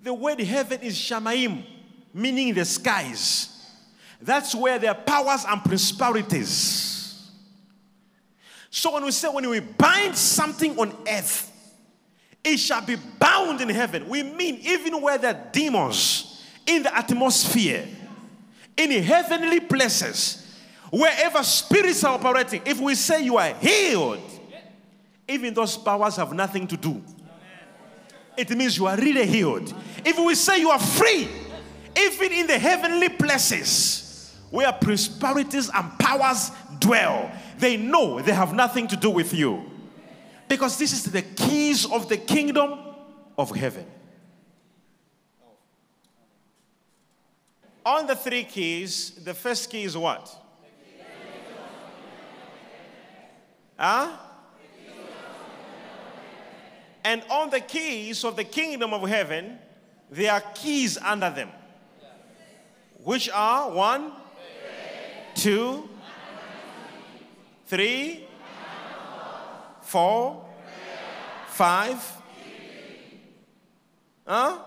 The 0.00 0.12
word 0.12 0.38
heaven 0.40 0.80
is 0.82 0.94
Shamaim, 0.96 1.64
meaning 2.12 2.52
the 2.52 2.66
skies. 2.66 3.48
That's 4.20 4.54
where 4.54 4.78
there 4.78 4.90
are 4.90 5.02
powers 5.02 5.46
and 5.48 5.64
principalities. 5.64 7.30
So 8.68 8.92
when 8.92 9.04
we 9.04 9.12
say 9.12 9.28
when 9.28 9.48
we 9.48 9.60
bind 9.60 10.14
something 10.14 10.78
on 10.78 10.94
earth, 11.08 11.50
it 12.48 12.58
shall 12.58 12.84
be 12.84 12.96
bound 12.96 13.60
in 13.60 13.68
heaven. 13.68 14.08
We 14.08 14.22
mean 14.22 14.60
even 14.62 15.00
where 15.00 15.18
there 15.18 15.34
are 15.34 15.50
demons 15.52 16.44
in 16.66 16.82
the 16.82 16.96
atmosphere, 16.96 17.86
in 18.76 18.90
heavenly 19.02 19.60
places, 19.60 20.48
Wherever 20.90 21.42
spirits 21.42 22.02
are 22.04 22.14
operating, 22.14 22.62
if 22.64 22.80
we 22.80 22.94
say 22.94 23.22
you 23.22 23.36
are 23.36 23.52
healed, 23.54 24.20
even 25.28 25.52
those 25.52 25.76
powers 25.76 26.16
have 26.16 26.32
nothing 26.32 26.66
to 26.66 26.76
do. 26.76 27.02
It 28.36 28.50
means 28.50 28.78
you 28.78 28.86
are 28.86 28.96
really 28.96 29.26
healed. 29.26 29.74
If 30.04 30.18
we 30.18 30.34
say 30.34 30.60
you 30.60 30.70
are 30.70 30.78
free, 30.78 31.28
even 31.96 32.32
in 32.32 32.46
the 32.46 32.58
heavenly 32.58 33.08
places 33.10 34.34
where 34.50 34.72
prosperities 34.72 35.68
and 35.74 35.98
powers 35.98 36.50
dwell, 36.78 37.30
they 37.58 37.76
know 37.76 38.22
they 38.22 38.32
have 38.32 38.54
nothing 38.54 38.88
to 38.88 38.96
do 38.96 39.10
with 39.10 39.34
you. 39.34 39.67
Because 40.48 40.78
this 40.78 40.92
is 40.92 41.04
the 41.04 41.22
keys 41.22 41.84
of 41.84 42.08
the 42.08 42.16
kingdom 42.16 42.78
of 43.36 43.54
heaven. 43.54 43.86
On 47.84 48.06
the 48.06 48.16
three 48.16 48.44
keys, 48.44 49.12
the 49.24 49.34
first 49.34 49.70
key 49.70 49.84
is 49.84 49.96
what? 49.96 50.28
Huh? 53.78 54.16
And 57.04 57.22
on 57.30 57.48
the 57.48 57.60
keys 57.60 58.24
of 58.24 58.36
the 58.36 58.44
kingdom 58.44 58.92
of 58.92 59.08
heaven, 59.08 59.58
there 60.10 60.32
are 60.32 60.42
keys 60.54 60.98
under 60.98 61.30
them, 61.30 61.48
which 63.02 63.30
are 63.30 63.70
one, 63.70 64.12
two, 65.34 65.88
three, 67.66 68.27
four, 69.88 70.44
five. 71.46 71.96
Huh? 74.26 74.58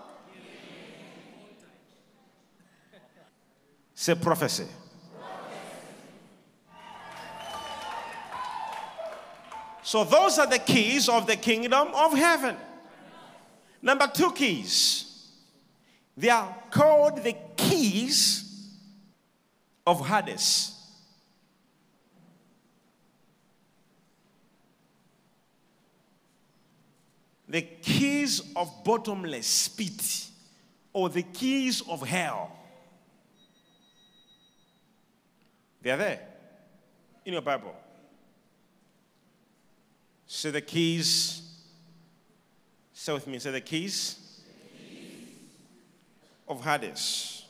Say 3.94 4.16
prophecy. 4.16 4.66
So, 9.84 10.02
those 10.02 10.38
are 10.38 10.46
the 10.48 10.58
keys 10.58 11.08
of 11.08 11.28
the 11.28 11.36
kingdom 11.36 11.88
of 11.94 12.14
heaven. 12.14 12.56
Number 13.80 14.10
two 14.12 14.32
keys. 14.32 15.30
They 16.16 16.30
are 16.30 16.52
called 16.70 17.22
the 17.22 17.36
keys 17.56 18.70
of 19.86 20.04
Hades. 20.04 20.81
The 27.52 27.60
keys 27.60 28.40
of 28.56 28.82
bottomless 28.82 29.68
pit 29.68 30.30
or 30.90 31.10
the 31.10 31.22
keys 31.22 31.82
of 31.86 32.00
hell. 32.00 32.50
They 35.82 35.90
are 35.90 35.98
there 35.98 36.20
in 37.26 37.34
your 37.34 37.42
Bible. 37.42 37.74
Say 40.26 40.50
the 40.50 40.62
keys. 40.62 41.42
Say 42.94 43.12
with 43.12 43.26
me. 43.26 43.38
Say 43.38 43.50
the 43.50 43.60
keys, 43.60 44.18
the 44.46 44.94
keys. 44.94 45.38
of 46.48 46.64
Hades. 46.64 47.44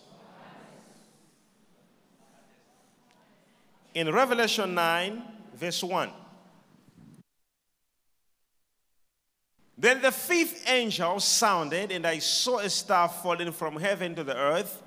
In 3.95 4.13
Revelation 4.13 4.75
9, 4.75 5.23
verse 5.55 5.85
1. 5.85 6.11
Then 9.77 10.03
the 10.03 10.13
fifth 10.13 10.69
angel 10.69 11.19
sounded, 11.21 11.91
and 11.93 12.07
I 12.07 12.19
saw 12.19 12.59
a 12.59 12.69
star 12.69 13.09
falling 13.09 13.53
from 13.53 13.77
heaven 13.77 14.15
to 14.15 14.25
the 14.25 14.37
earth. 14.37 14.83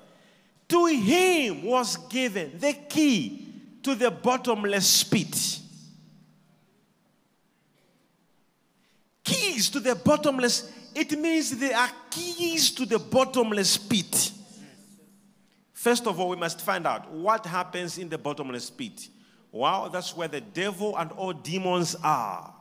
To 0.68 0.86
him 0.86 1.62
was 1.62 1.96
given 2.08 2.58
the 2.58 2.72
key 2.72 3.46
to 3.82 3.94
the 3.94 4.10
bottomless 4.10 5.04
pit. 5.04 5.60
Keys 9.22 9.70
to 9.70 9.80
the 9.80 9.94
bottomless, 9.94 10.72
it 10.94 11.18
means 11.18 11.56
there 11.58 11.76
are 11.76 11.90
keys 12.10 12.70
to 12.72 12.86
the 12.86 12.98
bottomless 12.98 13.76
pit. 13.76 14.32
First 15.72 16.06
of 16.06 16.18
all, 16.18 16.30
we 16.30 16.36
must 16.36 16.60
find 16.60 16.86
out 16.86 17.12
what 17.12 17.44
happens 17.46 17.98
in 17.98 18.08
the 18.08 18.18
bottomless 18.18 18.70
pit. 18.70 19.08
Wow, 19.52 19.88
that's 19.88 20.16
where 20.16 20.28
the 20.28 20.40
devil 20.40 20.96
and 20.96 21.12
all 21.12 21.32
demons 21.32 21.94
are. 22.02 22.52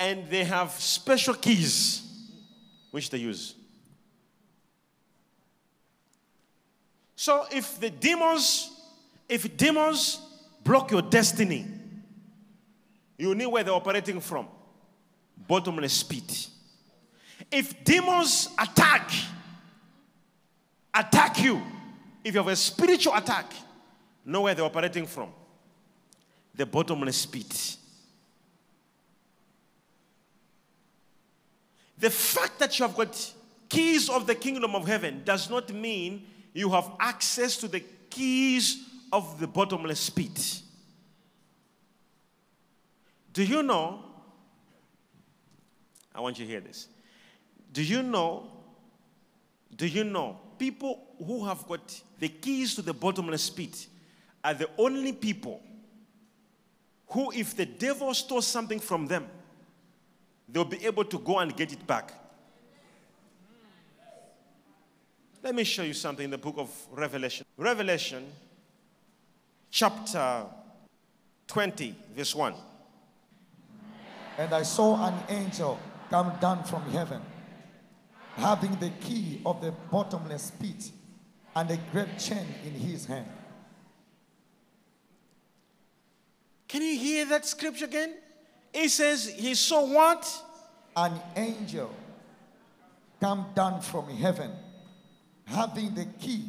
And 0.00 0.28
they 0.28 0.44
have 0.44 0.72
special 0.72 1.34
keys 1.34 2.02
which 2.90 3.10
they 3.10 3.18
use. 3.18 3.54
So 7.14 7.44
if 7.52 7.78
the 7.78 7.90
demons, 7.90 8.70
if 9.28 9.54
demons 9.56 10.18
block 10.64 10.90
your 10.90 11.02
destiny, 11.02 11.66
you 13.18 13.34
know 13.34 13.50
where 13.50 13.62
they're 13.62 13.74
operating 13.74 14.20
from. 14.20 14.48
Bottomless 15.46 16.02
pit. 16.02 16.48
If 17.50 17.84
demons 17.84 18.48
attack, 18.58 19.10
attack 20.94 21.42
you, 21.42 21.60
if 22.24 22.32
you 22.32 22.40
have 22.40 22.48
a 22.48 22.56
spiritual 22.56 23.14
attack, 23.14 23.52
know 24.24 24.40
where 24.40 24.54
they're 24.54 24.64
operating 24.64 25.06
from. 25.06 25.28
The 26.54 26.64
bottomless 26.64 27.26
pit. 27.26 27.76
The 32.00 32.10
fact 32.10 32.58
that 32.58 32.78
you 32.78 32.86
have 32.86 32.96
got 32.96 33.34
keys 33.68 34.08
of 34.08 34.26
the 34.26 34.34
kingdom 34.34 34.74
of 34.74 34.86
heaven 34.86 35.22
does 35.24 35.48
not 35.48 35.72
mean 35.72 36.26
you 36.52 36.70
have 36.70 36.90
access 36.98 37.56
to 37.58 37.68
the 37.68 37.84
keys 38.08 38.84
of 39.12 39.38
the 39.38 39.46
bottomless 39.46 40.10
pit. 40.10 40.62
Do 43.32 43.44
you 43.44 43.62
know? 43.62 44.04
I 46.14 46.20
want 46.20 46.38
you 46.38 46.46
to 46.46 46.50
hear 46.50 46.60
this. 46.60 46.88
Do 47.72 47.82
you 47.82 48.02
know? 48.02 48.50
Do 49.76 49.86
you 49.86 50.02
know 50.02 50.40
people 50.60 51.00
who 51.26 51.46
have 51.46 51.66
got 51.66 52.02
the 52.18 52.28
keys 52.28 52.74
to 52.74 52.82
the 52.82 52.92
bottomless 52.92 53.48
pit 53.48 53.86
are 54.44 54.54
the 54.54 54.68
only 54.76 55.12
people 55.12 55.62
who, 57.08 57.32
if 57.32 57.56
the 57.56 57.64
devil 57.66 58.12
stole 58.12 58.42
something 58.42 58.78
from 58.78 59.06
them, 59.06 59.26
they'll 60.52 60.64
be 60.64 60.84
able 60.84 61.04
to 61.04 61.18
go 61.18 61.38
and 61.38 61.56
get 61.56 61.72
it 61.72 61.86
back. 61.86 62.12
Let 65.42 65.54
me 65.54 65.64
show 65.64 65.82
you 65.82 65.94
something 65.94 66.24
in 66.24 66.30
the 66.30 66.38
book 66.38 66.56
of 66.58 66.70
Revelation. 66.90 67.46
Revelation 67.56 68.26
chapter 69.70 70.44
20, 71.46 71.94
verse 72.14 72.34
1. 72.34 72.54
And 74.38 74.52
I 74.52 74.62
saw 74.62 75.08
an 75.08 75.14
angel 75.28 75.78
come 76.10 76.32
down 76.40 76.64
from 76.64 76.82
heaven, 76.90 77.22
having 78.36 78.74
the 78.76 78.90
key 79.00 79.40
of 79.46 79.60
the 79.62 79.72
bottomless 79.90 80.52
pit 80.60 80.90
and 81.54 81.70
a 81.70 81.78
great 81.92 82.18
chain 82.18 82.46
in 82.64 82.72
his 82.72 83.06
hand. 83.06 83.26
Can 86.68 86.82
you 86.82 86.98
hear 86.98 87.24
that 87.26 87.46
scripture 87.46 87.86
again? 87.86 88.14
It 88.72 88.88
says 88.90 89.28
he 89.28 89.54
saw 89.54 89.84
what? 89.86 90.42
An 90.96 91.12
angel 91.36 91.94
come 93.20 93.46
down 93.54 93.80
from 93.80 94.08
heaven, 94.08 94.50
having 95.44 95.94
the 95.94 96.06
key 96.20 96.44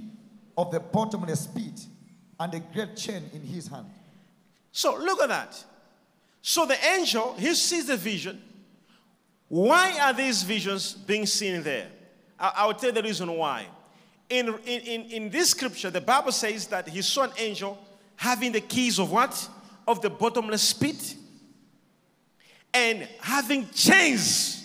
of 0.58 0.72
the 0.72 0.80
bottomless 0.80 1.48
pit 1.48 1.86
and 2.40 2.54
a 2.54 2.60
great 2.60 2.96
chain 2.96 3.24
in 3.34 3.42
his 3.42 3.67
hand. 3.67 3.88
So 4.72 4.95
look 4.98 5.22
at 5.22 5.30
that. 5.30 5.63
So 6.41 6.65
the 6.65 6.78
angel, 6.86 7.36
he 7.38 7.54
sees 7.54 7.88
the 7.88 7.98
vision. 7.98 8.41
Why 9.48 10.00
are 10.00 10.13
these 10.13 10.43
visions 10.43 10.93
being 10.93 11.26
seen 11.26 11.62
there? 11.62 11.88
I, 12.39 12.65
will 12.65 12.74
tell 12.74 12.89
you 12.89 12.95
the 12.95 13.04
reason 13.04 13.32
why. 13.32 13.67
In, 14.30 14.56
in, 14.65 15.02
in 15.12 15.30
this 15.30 15.52
scripture, 15.52 15.89
the 15.89 16.02
Bible 16.02 16.32
says 16.32 16.65
that 16.67 16.88
he 16.88 17.02
saw 17.02 17.24
an 17.24 17.32
angel 17.38 17.78
having 18.15 18.54
the 18.54 18.62
keys 18.62 18.98
of 18.98 19.12
what? 19.12 19.50
Of 19.88 20.02
the 20.02 20.10
bottomless 20.10 20.74
pit 20.74 21.15
and 22.73 23.07
having 23.19 23.69
chains 23.69 24.57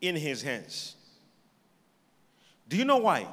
in 0.00 0.16
his 0.16 0.42
hands. 0.42 0.96
Do 2.68 2.76
you 2.76 2.84
know 2.84 2.98
why? 2.98 3.26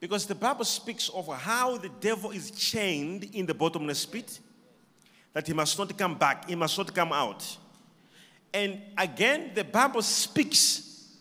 Because 0.00 0.26
the 0.26 0.34
Bible 0.34 0.64
speaks 0.64 1.08
of 1.08 1.26
how 1.26 1.76
the 1.76 1.88
devil 2.00 2.30
is 2.30 2.50
chained 2.50 3.24
in 3.32 3.46
the 3.46 3.54
bottomless 3.54 4.06
pit, 4.06 4.38
that 5.32 5.46
he 5.46 5.52
must 5.52 5.78
not 5.78 5.96
come 5.96 6.16
back, 6.16 6.48
he 6.48 6.54
must 6.54 6.76
not 6.76 6.94
come 6.94 7.12
out. 7.12 7.56
And 8.52 8.80
again, 8.96 9.52
the 9.54 9.64
Bible 9.64 10.02
speaks 10.02 11.16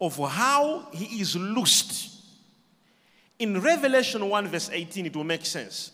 of 0.00 0.16
how 0.16 0.88
he 0.92 1.20
is 1.20 1.36
loosed. 1.36 2.08
In 3.38 3.60
Revelation 3.60 4.28
1, 4.28 4.48
verse 4.48 4.70
18, 4.72 5.06
it 5.06 5.16
will 5.16 5.24
make 5.24 5.44
sense. 5.44 5.92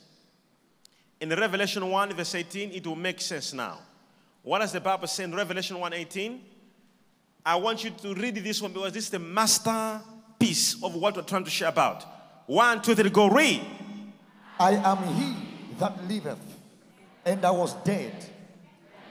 In 1.21 1.31
Revelation 1.31 1.89
1, 1.89 2.13
verse 2.13 2.35
18, 2.35 2.73
it 2.73 2.87
will 2.87 2.97
make 2.97 3.21
sense 3.21 3.53
now. 3.53 3.79
What 4.43 4.61
does 4.61 4.73
the 4.73 4.81
Bible 4.81 5.09
say 5.09 5.25
in 5.25 5.35
Revelation 5.35 5.79
1 5.79 5.93
18? 5.93 6.41
I 7.45 7.57
want 7.57 7.85
you 7.85 7.91
to 7.91 8.15
read 8.15 8.35
this 8.37 8.61
one 8.61 8.73
because 8.73 8.93
this 8.93 9.05
is 9.05 9.11
the 9.11 9.19
masterpiece 9.19 10.83
of 10.83 10.95
what 10.95 11.17
we're 11.17 11.23
trying 11.23 11.45
to 11.45 11.51
share 11.51 11.69
about. 11.69 12.05
One, 12.47 12.83
two, 12.83 12.95
three, 12.95 13.09
go 13.11 13.29
read. 13.29 13.61
I 14.59 14.73
am 14.73 15.03
he 15.15 15.35
that 15.79 16.07
liveth, 16.09 16.39
and 17.25 17.45
I 17.45 17.51
was 17.51 17.75
dead, 17.85 18.13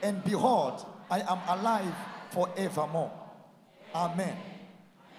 and 0.02 0.22
behold, 0.24 0.84
I 1.10 1.20
am 1.20 1.58
alive 1.58 1.94
forevermore. 2.30 3.12
Amen. 3.94 4.36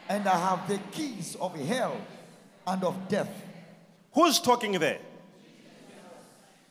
And 0.09 0.27
I 0.27 0.49
have 0.49 0.67
the 0.67 0.77
keys 0.91 1.35
of 1.39 1.55
hell 1.55 1.99
and 2.65 2.83
of 2.83 3.07
death. 3.07 3.29
Who's 4.13 4.39
talking 4.39 4.73
there? 4.73 4.99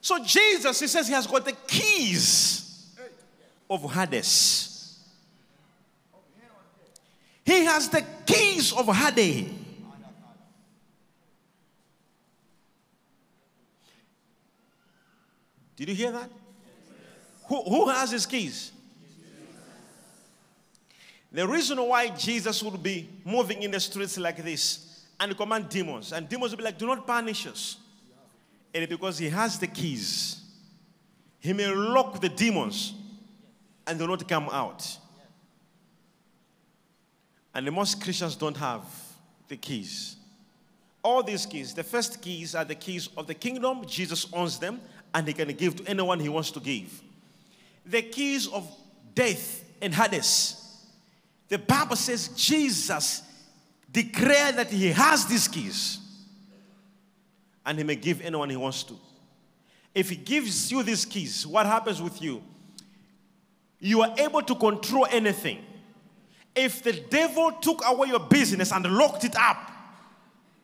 So 0.07 0.23
Jesus, 0.23 0.79
he 0.79 0.87
says 0.87 1.09
he 1.09 1.15
has 1.15 1.27
got 1.27 1.45
the 1.45 1.53
keys 1.67 2.95
of 3.69 3.93
Hades. 3.93 5.01
He 7.45 7.65
has 7.65 7.89
the 7.89 8.05
keys 8.25 8.73
of 8.73 8.87
Hades. 8.87 9.51
Did 15.75 15.89
you 15.89 15.95
hear 15.97 16.13
that? 16.13 16.31
Who, 17.49 17.63
who 17.65 17.89
has 17.89 18.13
his 18.13 18.27
keys? 18.27 18.71
The 21.33 21.49
reason 21.49 21.83
why 21.83 22.11
Jesus 22.11 22.63
would 22.63 22.81
be 22.81 23.09
moving 23.25 23.61
in 23.65 23.73
the 23.73 23.81
streets 23.81 24.17
like 24.19 24.37
this 24.45 25.05
and 25.19 25.37
command 25.37 25.69
demons, 25.69 26.13
and 26.13 26.29
demons 26.29 26.53
would 26.53 26.59
be 26.59 26.65
like, 26.65 26.79
Do 26.79 26.87
not 26.87 27.05
punish 27.09 27.49
us 27.49 27.79
and 28.77 28.89
because 28.91 29.17
he 29.17 29.31
has 29.31 29.59
the 29.59 29.67
keys, 29.67 30.43
he 31.39 31.55
may 31.55 31.67
lock 31.67 32.21
the 32.21 32.29
demons 32.29 32.93
and 33.87 33.99
they'll 33.99 34.07
not 34.07 34.29
come 34.29 34.51
out. 34.53 34.99
And 37.55 37.73
most 37.73 38.03
Christians 38.03 38.37
don't 38.37 38.57
have 38.59 38.85
the 39.49 39.57
keys. 39.57 40.17
All 41.03 41.23
these 41.23 41.47
keys, 41.47 41.73
the 41.73 41.85
first 41.85 42.21
keys 42.21 42.55
are 42.55 42.67
the 42.67 42.75
keys 42.75 43.09
of 43.17 43.27
the 43.27 43.33
kingdom. 43.33 43.87
Jesus 43.87 44.27
owns 44.31 44.59
them 44.59 44.79
and 45.15 45.27
he 45.27 45.33
can 45.33 45.49
give 45.55 45.77
to 45.77 45.89
anyone 45.89 46.21
he 46.21 46.29
wants 46.29 46.51
to 46.51 46.61
give. 46.61 47.03
The 47.87 48.03
keys 48.03 48.47
of 48.47 48.69
death 49.15 49.65
and 49.81 49.95
Hades. 49.95 50.63
The 51.49 51.59
Bible 51.59 51.97
says 51.97 52.29
Jesus 52.29 53.23
declared 53.91 54.57
that 54.57 54.69
he 54.69 54.89
has 54.89 55.25
these 55.25 55.49
keys 55.49 56.01
and 57.67 57.77
he 57.77 57.85
may 57.85 57.97
give 57.97 58.21
anyone 58.23 58.49
he 58.49 58.57
wants 58.57 58.85
to. 58.85 58.95
If 59.93 60.09
he 60.11 60.17
gives 60.17 60.71
you 60.71 60.83
these 60.85 61.05
keys, 61.05 61.47
what 61.47 61.67
happens 61.67 62.01
with 62.01 62.23
you? 62.23 62.43
You 63.81 64.03
are 64.03 64.15
able 64.17 64.43
to 64.43 64.55
control 64.55 65.07
anything. 65.11 65.59
If 66.55 66.83
the 66.83 66.93
devil 66.93 67.53
took 67.53 67.83
away 67.85 68.09
your 68.09 68.21
business 68.21 68.73
and 68.73 68.87
locked 68.87 69.25
it 69.25 69.35
up, 69.37 69.71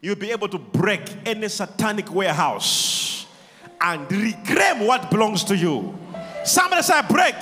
you'll 0.00 0.14
be 0.14 0.30
able 0.30 0.48
to 0.48 0.58
break 0.58 1.02
any 1.26 1.48
satanic 1.48 2.10
warehouse 2.12 3.26
and 3.80 4.10
reclaim 4.10 4.86
what 4.86 5.10
belongs 5.10 5.44
to 5.44 5.56
you. 5.56 5.98
Somebody 6.44 6.82
say, 6.82 7.00
break 7.10 7.34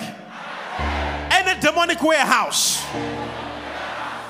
any 1.31 1.61
demonic 1.61 2.03
warehouse. 2.03 2.83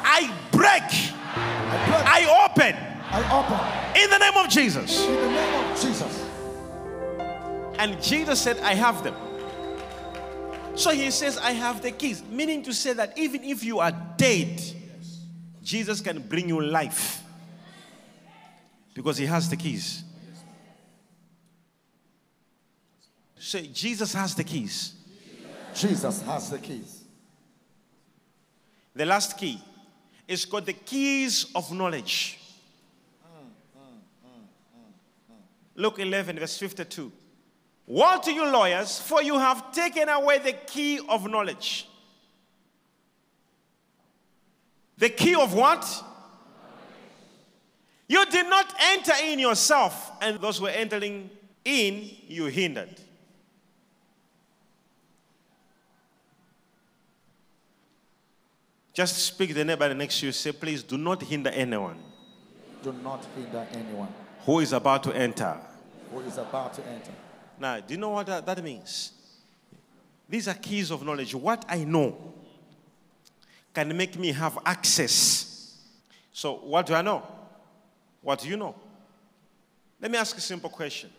I 0.02 0.32
break. 0.50 0.82
I, 0.82 1.86
break. 1.86 2.06
I 2.06 2.48
open 2.50 2.89
I 3.12 3.22
open. 3.32 4.02
In 4.02 4.08
the 4.08 4.18
name 4.18 4.36
of 4.36 4.48
Jesus. 4.48 5.04
In 5.04 5.14
the 5.14 5.28
name 5.28 5.54
of 5.64 5.80
Jesus. 5.80 6.26
And 7.78 8.02
Jesus 8.02 8.40
said, 8.40 8.58
I 8.60 8.74
have 8.74 9.02
them. 9.02 9.14
So 10.76 10.90
he 10.90 11.10
says, 11.10 11.36
I 11.38 11.52
have 11.52 11.82
the 11.82 11.90
keys. 11.90 12.22
Meaning 12.22 12.62
to 12.62 12.72
say 12.72 12.92
that 12.92 13.18
even 13.18 13.42
if 13.42 13.64
you 13.64 13.80
are 13.80 13.92
dead, 14.16 14.62
Jesus 15.62 16.00
can 16.00 16.22
bring 16.22 16.48
you 16.48 16.60
life. 16.60 17.22
Because 18.94 19.16
he 19.16 19.26
has 19.26 19.48
the 19.48 19.56
keys. 19.56 20.04
Say, 23.38 23.66
Jesus 23.66 24.12
has 24.12 24.34
the 24.34 24.44
keys. 24.44 24.94
Jesus 25.74 26.22
has 26.22 26.50
the 26.50 26.58
keys. 26.58 27.04
The 28.94 29.06
last 29.06 29.38
key 29.38 29.60
is 30.28 30.44
called 30.44 30.66
the 30.66 30.72
keys 30.72 31.46
of 31.54 31.72
knowledge. 31.72 32.39
Luke 35.80 35.98
11, 35.98 36.38
verse 36.38 36.58
52. 36.58 37.10
Woe 37.86 38.18
to 38.22 38.32
you, 38.32 38.46
lawyers, 38.46 39.00
for 39.00 39.22
you 39.22 39.38
have 39.38 39.72
taken 39.72 40.08
away 40.08 40.38
the 40.38 40.52
key 40.52 41.00
of 41.08 41.28
knowledge. 41.28 41.88
The 44.98 45.08
key 45.08 45.34
of 45.34 45.54
what? 45.54 46.04
You 48.06 48.26
did 48.26 48.46
not 48.50 48.74
enter 48.92 49.12
in 49.24 49.38
yourself, 49.38 50.12
and 50.20 50.38
those 50.38 50.58
who 50.58 50.64
were 50.64 50.70
entering 50.70 51.30
in, 51.64 52.10
you 52.28 52.46
hindered. 52.46 53.00
Just 58.92 59.16
speak 59.16 59.48
to 59.48 59.54
the 59.54 59.64
neighbor 59.64 59.94
next 59.94 60.20
to 60.20 60.26
you. 60.26 60.32
Say, 60.32 60.52
please 60.52 60.82
do 60.82 60.98
not 60.98 61.22
hinder 61.22 61.48
anyone 61.50 61.98
Do 62.82 62.92
not 62.92 63.24
hinder 63.34 63.66
anyone 63.72 64.08
who 64.44 64.60
is 64.60 64.72
about 64.72 65.02
to 65.04 65.12
enter. 65.12 65.56
Who 66.12 66.20
is 66.20 66.38
about 66.38 66.74
to 66.74 66.86
enter. 66.86 67.12
Now, 67.58 67.80
do 67.80 67.94
you 67.94 68.00
know 68.00 68.10
what 68.10 68.26
that, 68.26 68.46
that 68.46 68.62
means? 68.62 69.12
These 70.28 70.48
are 70.48 70.54
keys 70.54 70.90
of 70.90 71.04
knowledge. 71.04 71.34
What 71.34 71.64
I 71.68 71.84
know 71.84 72.32
can 73.74 73.96
make 73.96 74.18
me 74.18 74.32
have 74.32 74.58
access. 74.64 75.76
So, 76.32 76.54
what 76.54 76.86
do 76.86 76.94
I 76.94 77.02
know? 77.02 77.22
What 78.22 78.40
do 78.40 78.48
you 78.48 78.56
know? 78.56 78.74
Let 80.00 80.10
me 80.10 80.18
ask 80.18 80.36
a 80.36 80.40
simple 80.40 80.70
question. 80.70 81.10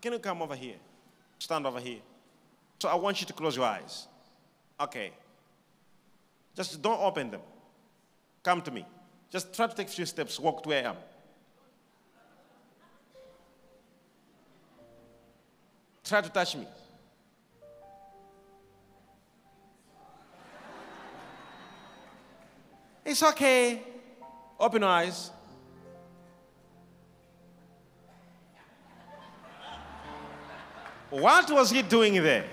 Can 0.00 0.12
you 0.12 0.18
come 0.18 0.42
over 0.42 0.54
here? 0.54 0.76
Stand 1.38 1.66
over 1.66 1.80
here. 1.80 2.00
So, 2.78 2.88
I 2.88 2.94
want 2.94 3.20
you 3.20 3.26
to 3.26 3.32
close 3.32 3.56
your 3.56 3.64
eyes. 3.64 4.06
Okay. 4.80 5.12
Just 6.54 6.82
don't 6.82 7.00
open 7.00 7.30
them. 7.30 7.40
Come 8.42 8.60
to 8.62 8.70
me. 8.70 8.84
Just 9.30 9.54
try 9.54 9.66
to 9.66 9.74
take 9.74 9.88
a 9.88 9.90
few 9.90 10.06
steps, 10.06 10.38
walk 10.38 10.62
to 10.62 10.68
where 10.68 10.84
I 10.84 10.90
am. 10.90 10.96
Try 16.04 16.20
to 16.20 16.28
touch 16.28 16.54
me. 16.54 16.66
It's 23.04 23.22
okay. 23.22 23.82
Open 24.60 24.82
your 24.82 24.90
eyes. 24.90 25.30
What 31.10 31.50
was 31.50 31.70
he 31.70 31.80
doing 31.82 32.14
there? 32.14 32.44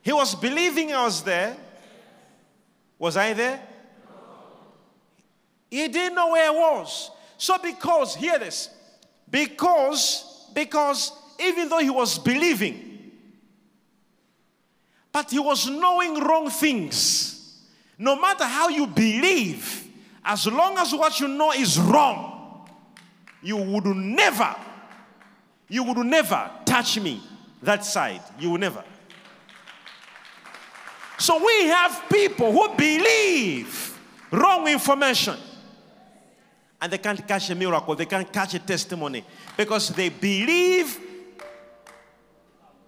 He 0.00 0.12
was 0.12 0.34
believing 0.34 0.92
I 0.92 1.04
was 1.04 1.22
there. 1.22 1.56
Was 2.98 3.16
I 3.16 3.32
there? 3.32 3.60
He 5.70 5.88
didn't 5.88 6.14
know 6.14 6.30
where 6.30 6.50
I 6.50 6.54
was. 6.54 7.10
So, 7.36 7.56
because, 7.58 8.14
hear 8.14 8.38
this, 8.38 8.68
because, 9.32 10.50
because 10.54 11.10
even 11.40 11.70
though 11.70 11.78
he 11.78 11.90
was 11.90 12.18
believing, 12.18 13.10
but 15.10 15.30
he 15.30 15.38
was 15.38 15.68
knowing 15.68 16.20
wrong 16.20 16.50
things. 16.50 17.60
No 17.98 18.20
matter 18.20 18.44
how 18.44 18.68
you 18.68 18.86
believe, 18.86 19.88
as 20.24 20.46
long 20.46 20.76
as 20.76 20.92
what 20.92 21.18
you 21.18 21.28
know 21.28 21.52
is 21.52 21.78
wrong, 21.80 22.68
you 23.42 23.56
would 23.56 23.86
never, 23.86 24.54
you 25.68 25.82
would 25.82 25.98
never 25.98 26.50
touch 26.66 27.00
me 27.00 27.22
that 27.62 27.84
side. 27.84 28.20
You 28.38 28.50
will 28.50 28.58
never. 28.58 28.84
So 31.18 31.42
we 31.44 31.66
have 31.68 32.04
people 32.10 32.52
who 32.52 32.74
believe 32.76 33.98
wrong 34.30 34.68
information 34.68 35.38
and 36.82 36.92
they 36.92 36.98
can't 36.98 37.26
catch 37.28 37.48
a 37.48 37.54
miracle, 37.54 37.94
they 37.94 38.06
can't 38.06 38.30
catch 38.32 38.54
a 38.54 38.58
testimony 38.58 39.24
because 39.56 39.90
they 39.90 40.08
believe 40.08 40.98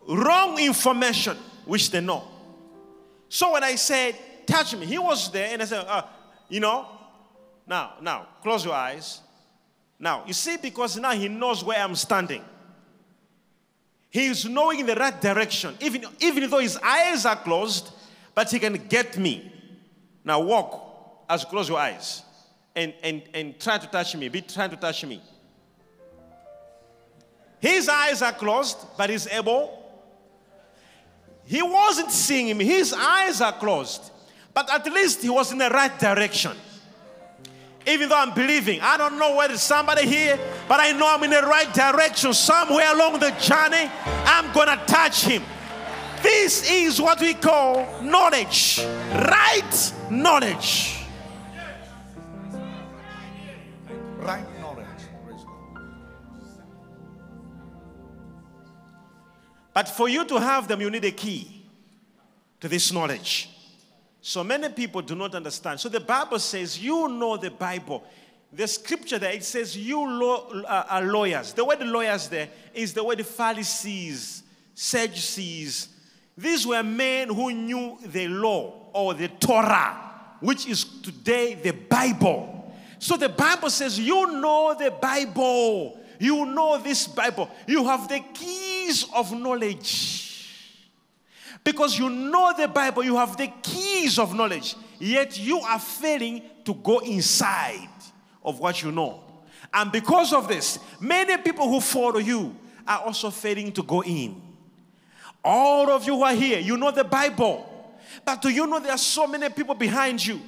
wrong 0.09 0.59
information 0.59 1.37
which 1.65 1.93
they 1.93 2.01
know. 2.01 2.25
So 3.29 3.53
when 3.53 3.63
I 3.63 3.77
said, 3.77 4.17
touch 4.47 4.75
me, 4.75 4.85
he 4.85 4.99
was 4.99 5.31
there 5.31 5.51
and 5.53 5.63
I 5.63 5.65
said, 5.65 5.87
uh, 5.87 6.03
you 6.49 6.59
know, 6.59 6.89
now, 7.69 7.93
now, 8.03 8.27
close 8.43 8.65
your 8.65 8.75
eyes. 8.75 9.21
Now, 10.01 10.25
you 10.27 10.33
see, 10.33 10.57
because 10.57 10.97
now 10.97 11.13
he 11.13 11.29
knows 11.29 11.63
where 11.63 11.79
I'm 11.79 11.95
standing. 11.95 12.43
He 14.11 14.27
is 14.27 14.45
knowing 14.45 14.81
in 14.81 14.87
the 14.87 14.97
right 14.97 15.21
direction, 15.21 15.77
even, 15.81 16.05
even 16.19 16.51
though 16.51 16.59
his 16.59 16.77
eyes 16.79 17.25
are 17.25 17.37
closed, 17.37 17.93
but 18.35 18.51
he 18.51 18.59
can 18.59 18.75
get 18.89 19.17
me. 19.17 19.53
Now 20.25 20.41
walk 20.41 21.25
as 21.31 21.45
close 21.45 21.69
your 21.69 21.79
eyes 21.79 22.25
and, 22.77 22.93
and, 23.03 23.23
and 23.33 23.61
try 23.61 23.79
to 23.79 23.87
touch 23.87 24.17
me. 24.17 24.29
Be 24.29 24.41
trying 24.41 24.71
to 24.71 24.77
touch 24.77 25.05
me. 25.05 25.21
His 27.61 27.89
eyes 27.89 28.21
are 28.21 28.33
closed, 28.33 28.79
but 28.97 29.09
he's 29.11 29.27
able. 29.29 29.83
He 31.45 31.63
wasn't 31.63 32.11
seeing 32.11 32.57
me. 32.57 32.65
His 32.65 32.93
eyes 32.93 33.41
are 33.41 33.53
closed. 33.53 34.11
But 34.53 34.71
at 34.73 34.85
least 34.93 35.23
he 35.23 35.31
was 35.31 35.51
in 35.53 35.59
the 35.59 35.71
right 35.71 35.99
direction. 35.99 36.53
Even 37.87 38.09
though 38.09 38.19
I'm 38.19 38.33
believing, 38.33 38.81
I 38.81 38.97
don't 38.97 39.19
know 39.19 39.37
whether 39.37 39.59
somebody 39.59 40.07
here, 40.07 40.39
but 40.69 40.81
I 40.81 40.93
know 40.93 41.07
I'm 41.15 41.23
in 41.23 41.31
the 41.31 41.43
right 41.43 41.73
direction. 41.73 42.33
Somewhere 42.33 42.95
along 42.95 43.21
the 43.21 43.31
journey, 43.33 43.91
I'm 44.25 44.53
to 44.53 44.81
touch 44.87 45.25
him. 45.25 45.43
This 46.23 46.71
is 46.71 47.01
what 47.01 47.21
we 47.21 47.35
call 47.35 48.01
knowledge. 48.01 48.81
Right 49.13 49.93
knowledge. 50.11 50.94
But 59.75 59.89
for 59.89 60.09
you 60.09 60.25
to 60.25 60.39
have 60.39 60.69
them, 60.69 60.81
you 60.81 60.89
need 60.89 61.05
a 61.05 61.11
key 61.11 61.63
to 62.61 62.69
this 62.69 62.93
knowledge. 62.93 63.51
So 64.23 64.43
many 64.43 64.71
people 64.71 65.03
do 65.03 65.15
not 65.15 65.35
understand. 65.35 65.81
So 65.81 65.91
the 65.91 66.01
Bible 66.01 66.39
says, 66.39 66.83
You 66.83 67.09
know 67.09 67.37
the 67.37 67.51
Bible. 67.51 68.05
The 68.53 68.69
scripture 68.69 69.19
there, 69.19 69.33
it 69.33 69.45
says, 69.45 69.77
You 69.77 70.01
uh, 70.67 70.85
are 70.89 71.03
lawyers. 71.03 71.53
The 71.53 71.65
word 71.65 71.81
lawyers 71.81 72.29
there 72.29 72.49
is 72.73 72.95
the 72.95 73.03
word 73.05 73.27
Pharisees, 73.27 74.45
Sadducees. 74.75 75.89
These 76.39 76.67
were 76.67 76.83
men 76.83 77.29
who 77.29 77.53
knew 77.53 77.99
the 78.07 78.29
law 78.29 78.91
or 78.93 79.13
the 79.13 79.29
Torah, 79.29 80.37
which 80.41 80.67
is 80.69 80.85
today 80.85 81.55
the 81.55 81.73
Bible. 81.73 82.73
So 83.01 83.17
the 83.17 83.29
Bible 83.29 83.71
says, 83.71 83.99
You 83.99 84.41
know 84.41 84.75
the 84.79 84.93
Bible. 84.93 86.01
You 86.19 86.47
know 86.47 86.79
this 86.79 87.07
Bible. 87.09 87.51
You 87.67 87.85
have 87.85 88.09
the 88.09 88.21
keys 88.85 89.07
of 89.15 89.33
knowledge. 89.33 90.31
Because 91.63 91.99
you 91.99 92.11
know 92.11 92.53
the 92.57 92.69
Bible, 92.69 93.03
you 93.05 93.17
have 93.17 93.37
the 93.37 93.51
keys 93.63 94.19
of 94.19 94.35
knowledge, 94.35 94.77
yet 94.99 95.39
you 95.39 95.61
are 95.61 95.79
failing 95.79 96.43
to 96.65 96.75
go 96.75 96.99
inside 96.99 97.89
of 98.45 98.61
what 98.61 98.83
you 98.83 98.93
know. 98.93 99.21
And 99.73 99.91
because 99.91 100.33
of 100.33 100.47
this, 100.47 100.79
many 101.01 101.37
people 101.39 101.69
who 101.69 101.81
follow 101.81 102.19
you 102.19 102.55
are 102.87 103.01
also 103.01 103.31
failing 103.31 103.73
to 103.73 103.83
go 103.83 104.03
in. 104.03 104.41
All 105.43 105.91
of 105.91 106.07
you 106.07 106.17
who 106.17 106.23
are 106.23 106.35
here, 106.35 106.59
you 106.59 106.77
know 106.77 106.91
the 106.91 107.05
Bible. 107.05 107.71
But 108.25 108.43
do 108.43 108.51
you 108.51 108.67
know 108.67 108.79
there 108.79 108.93
are 108.93 108.99
so 108.99 109.27
many 109.27 109.49
people 109.49 109.75
behind 109.75 110.25
you 110.25 110.41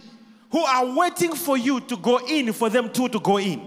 who 0.50 0.60
are 0.60 0.94
waiting 0.94 1.34
for 1.34 1.56
you 1.56 1.80
to 1.80 1.96
go 1.96 2.18
in, 2.26 2.52
for 2.52 2.68
them 2.68 2.92
too 2.92 3.08
to 3.08 3.18
go 3.18 3.38
in? 3.38 3.66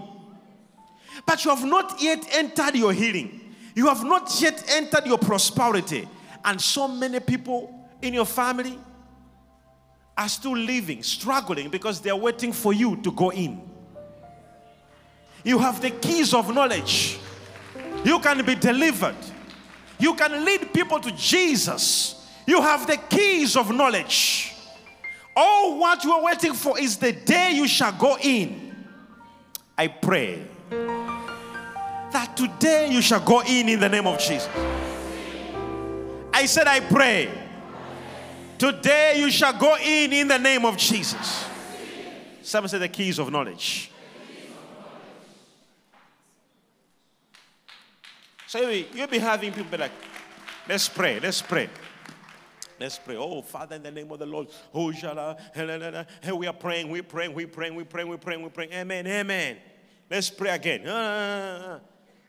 But 1.26 1.44
you 1.44 1.54
have 1.54 1.64
not 1.64 2.00
yet 2.00 2.26
entered 2.32 2.76
your 2.76 2.92
healing. 2.92 3.39
You 3.80 3.86
have 3.86 4.04
not 4.04 4.38
yet 4.42 4.62
entered 4.68 5.06
your 5.06 5.16
prosperity. 5.16 6.06
And 6.44 6.60
so 6.60 6.86
many 6.86 7.18
people 7.18 7.88
in 8.02 8.12
your 8.12 8.26
family 8.26 8.78
are 10.18 10.28
still 10.28 10.54
living, 10.54 11.02
struggling 11.02 11.70
because 11.70 11.98
they're 11.98 12.14
waiting 12.14 12.52
for 12.52 12.74
you 12.74 12.96
to 12.96 13.10
go 13.10 13.32
in. 13.32 13.58
You 15.44 15.58
have 15.60 15.80
the 15.80 15.92
keys 15.92 16.34
of 16.34 16.54
knowledge. 16.54 17.20
You 18.04 18.20
can 18.20 18.44
be 18.44 18.54
delivered. 18.54 19.16
You 19.98 20.12
can 20.12 20.44
lead 20.44 20.74
people 20.74 21.00
to 21.00 21.10
Jesus. 21.12 22.28
You 22.46 22.60
have 22.60 22.86
the 22.86 22.98
keys 22.98 23.56
of 23.56 23.74
knowledge. 23.74 24.52
All 25.34 25.78
what 25.78 26.04
you 26.04 26.12
are 26.12 26.22
waiting 26.22 26.52
for 26.52 26.78
is 26.78 26.98
the 26.98 27.12
day 27.12 27.52
you 27.54 27.66
shall 27.66 27.92
go 27.92 28.18
in. 28.18 28.84
I 29.78 29.88
pray 29.88 30.42
that 32.12 32.36
today 32.36 32.90
you 32.90 33.02
shall 33.02 33.20
go 33.20 33.40
in 33.42 33.68
in 33.68 33.80
the 33.80 33.88
name 33.88 34.06
of 34.06 34.18
Jesus. 34.18 34.48
I 36.32 36.46
said, 36.46 36.66
I 36.66 36.80
pray. 36.80 37.30
Today 38.58 39.14
you 39.18 39.30
shall 39.30 39.58
go 39.58 39.76
in 39.76 40.12
in 40.12 40.28
the 40.28 40.38
name 40.38 40.64
of 40.64 40.76
Jesus. 40.76 41.44
Someone 42.42 42.68
said, 42.68 42.80
the 42.80 42.88
keys 42.88 43.18
of 43.18 43.30
knowledge. 43.30 43.90
So 48.46 48.68
you'll 48.68 49.06
be 49.06 49.18
having 49.18 49.52
people 49.52 49.70
be 49.70 49.76
like, 49.76 49.92
let's 50.68 50.88
pray, 50.88 51.20
let's 51.20 51.40
pray. 51.40 51.68
Let's 52.80 52.98
pray. 52.98 53.16
Oh, 53.16 53.42
Father, 53.42 53.76
in 53.76 53.82
the 53.82 53.90
name 53.90 54.10
of 54.10 54.18
the 54.18 54.26
Lord. 54.26 54.48
Oh, 54.74 54.90
hey, 54.90 56.32
we 56.32 56.46
are 56.46 56.52
praying, 56.52 56.90
we're 56.90 57.02
praying, 57.02 57.34
we're 57.34 57.46
praying, 57.46 57.74
we're 57.74 57.84
praying, 57.84 58.08
we're 58.08 58.16
praying, 58.16 58.42
we're 58.42 58.48
praying. 58.48 58.72
Amen, 58.72 59.06
amen. 59.06 59.58
Let's 60.10 60.30
pray 60.30 60.50
again. 60.50 60.82
Ah, 60.86 60.90
ah, 60.90 61.60
ah. 61.60 61.76
ah. 61.76 61.80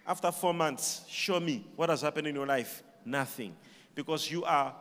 After 0.07 0.31
four 0.31 0.53
months, 0.53 1.05
show 1.07 1.39
me 1.39 1.65
what 1.75 1.89
has 1.89 2.01
happened 2.01 2.27
in 2.27 2.35
your 2.35 2.47
life. 2.47 2.83
Nothing. 3.05 3.55
Because 3.95 4.29
you 4.31 4.43
are 4.43 4.73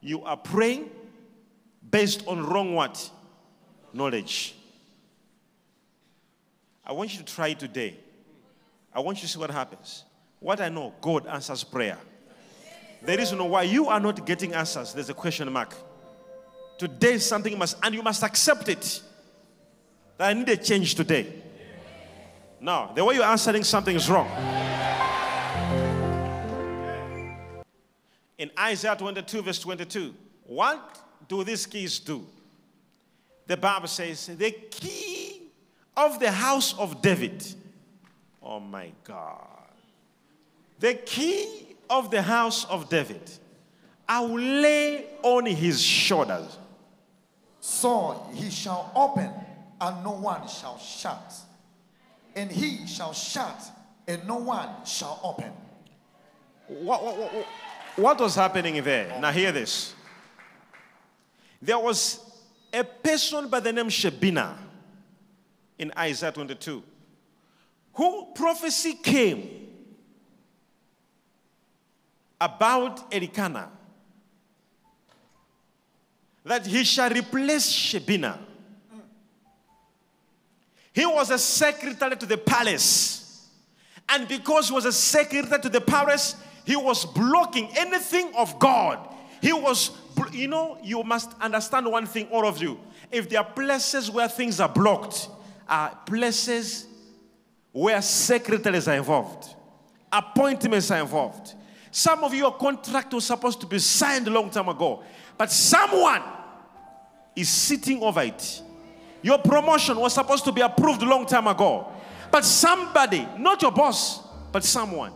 you 0.00 0.22
are 0.22 0.36
praying 0.36 0.90
based 1.88 2.26
on 2.26 2.44
wrong 2.44 2.74
what? 2.74 3.10
Knowledge. 3.92 4.54
I 6.84 6.92
want 6.92 7.12
you 7.12 7.18
to 7.18 7.34
try 7.34 7.52
today. 7.52 7.96
I 8.92 9.00
want 9.00 9.18
you 9.18 9.22
to 9.22 9.28
see 9.28 9.38
what 9.38 9.50
happens. 9.50 10.04
What 10.38 10.60
I 10.60 10.68
know, 10.68 10.94
God 11.00 11.26
answers 11.26 11.62
prayer. 11.62 11.98
The 13.02 13.16
reason 13.16 13.42
why 13.48 13.62
you 13.62 13.88
are 13.88 14.00
not 14.00 14.26
getting 14.26 14.54
answers, 14.54 14.92
there's 14.92 15.10
a 15.10 15.14
question 15.14 15.50
mark. 15.52 15.74
Today, 16.78 17.18
something 17.18 17.58
must, 17.58 17.76
and 17.82 17.94
you 17.94 18.02
must 18.02 18.22
accept 18.22 18.68
it. 18.68 19.02
That 20.16 20.30
I 20.30 20.32
need 20.32 20.48
a 20.48 20.56
change 20.56 20.94
today. 20.94 21.32
Now, 22.60 22.92
the 22.94 23.04
way 23.04 23.14
you're 23.14 23.24
answering 23.24 23.64
something 23.64 23.94
is 23.94 24.08
wrong. 24.08 24.28
In 28.40 28.50
Isaiah 28.58 28.96
22, 28.96 29.42
verse 29.42 29.58
22, 29.58 30.14
what 30.46 30.98
do 31.28 31.44
these 31.44 31.66
keys 31.66 31.98
do? 31.98 32.26
The 33.46 33.54
Bible 33.54 33.86
says, 33.86 34.28
the 34.28 34.50
key 34.50 35.42
of 35.94 36.18
the 36.18 36.30
house 36.30 36.72
of 36.78 37.02
David. 37.02 37.46
Oh 38.42 38.58
my 38.58 38.92
God. 39.04 39.74
The 40.78 40.94
key 40.94 41.66
of 41.90 42.10
the 42.10 42.22
house 42.22 42.64
of 42.64 42.88
David, 42.88 43.30
I 44.08 44.20
will 44.20 44.40
lay 44.40 45.04
on 45.22 45.44
his 45.44 45.82
shoulders. 45.82 46.56
So 47.60 48.26
he 48.32 48.48
shall 48.48 48.90
open, 48.96 49.30
and 49.82 50.02
no 50.02 50.12
one 50.12 50.48
shall 50.48 50.78
shut. 50.78 51.34
And 52.34 52.50
he 52.50 52.86
shall 52.86 53.12
shut, 53.12 53.70
and 54.08 54.26
no 54.26 54.36
one 54.36 54.70
shall 54.86 55.20
open. 55.22 55.52
What, 56.68 57.04
what, 57.04 57.18
what, 57.18 57.46
what 57.96 58.20
was 58.20 58.34
happening 58.34 58.82
there? 58.82 59.18
Now, 59.20 59.30
hear 59.32 59.52
this. 59.52 59.94
There 61.62 61.78
was 61.78 62.20
a 62.72 62.84
person 62.84 63.48
by 63.48 63.60
the 63.60 63.72
name 63.72 63.88
Shebina 63.88 64.56
in 65.78 65.92
Isaiah 65.96 66.32
22 66.32 66.82
who 67.94 68.28
prophecy 68.34 68.94
came 68.94 69.68
about 72.40 73.12
Elkanah 73.12 73.70
that 76.44 76.66
he 76.66 76.84
shall 76.84 77.10
replace 77.10 77.70
Shebina. 77.70 78.38
He 80.92 81.04
was 81.04 81.30
a 81.30 81.38
secretary 81.38 82.16
to 82.16 82.26
the 82.26 82.38
palace. 82.38 83.48
And 84.08 84.26
because 84.26 84.68
he 84.68 84.74
was 84.74 84.86
a 84.86 84.92
secretary 84.92 85.60
to 85.60 85.68
the 85.68 85.80
palace, 85.80 86.34
he 86.70 86.76
was 86.76 87.04
blocking 87.04 87.68
anything 87.76 88.32
of 88.36 88.56
God. 88.60 89.12
He 89.42 89.52
was, 89.52 89.90
you 90.30 90.46
know, 90.46 90.78
you 90.84 91.02
must 91.02 91.32
understand 91.40 91.90
one 91.90 92.06
thing, 92.06 92.28
all 92.28 92.46
of 92.46 92.62
you. 92.62 92.78
If 93.10 93.28
there 93.28 93.40
are 93.40 93.44
places 93.44 94.08
where 94.08 94.28
things 94.28 94.60
are 94.60 94.68
blocked, 94.68 95.30
are 95.68 95.98
places 96.06 96.86
where 97.72 98.00
secretaries 98.00 98.86
are 98.86 98.94
involved, 98.94 99.52
appointments 100.12 100.92
are 100.92 101.00
involved. 101.00 101.54
Some 101.90 102.22
of 102.22 102.32
your 102.34 102.52
contract 102.52 103.12
was 103.14 103.24
supposed 103.24 103.60
to 103.62 103.66
be 103.66 103.80
signed 103.80 104.28
a 104.28 104.30
long 104.30 104.48
time 104.48 104.68
ago, 104.68 105.02
but 105.36 105.50
someone 105.50 106.22
is 107.34 107.48
sitting 107.48 108.00
over 108.00 108.22
it. 108.22 108.62
Your 109.22 109.38
promotion 109.38 109.98
was 109.98 110.14
supposed 110.14 110.44
to 110.44 110.52
be 110.52 110.60
approved 110.60 111.02
a 111.02 111.06
long 111.06 111.26
time 111.26 111.48
ago, 111.48 111.88
but 112.30 112.44
somebody, 112.44 113.26
not 113.38 113.60
your 113.60 113.72
boss, 113.72 114.20
but 114.52 114.62
someone. 114.62 115.14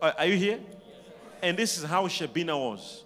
Uh, 0.00 0.12
are 0.18 0.26
you 0.26 0.36
here? 0.36 0.60
And 1.42 1.56
this 1.56 1.78
is 1.78 1.84
how 1.84 2.06
Shebina 2.06 2.58
was. 2.58 3.04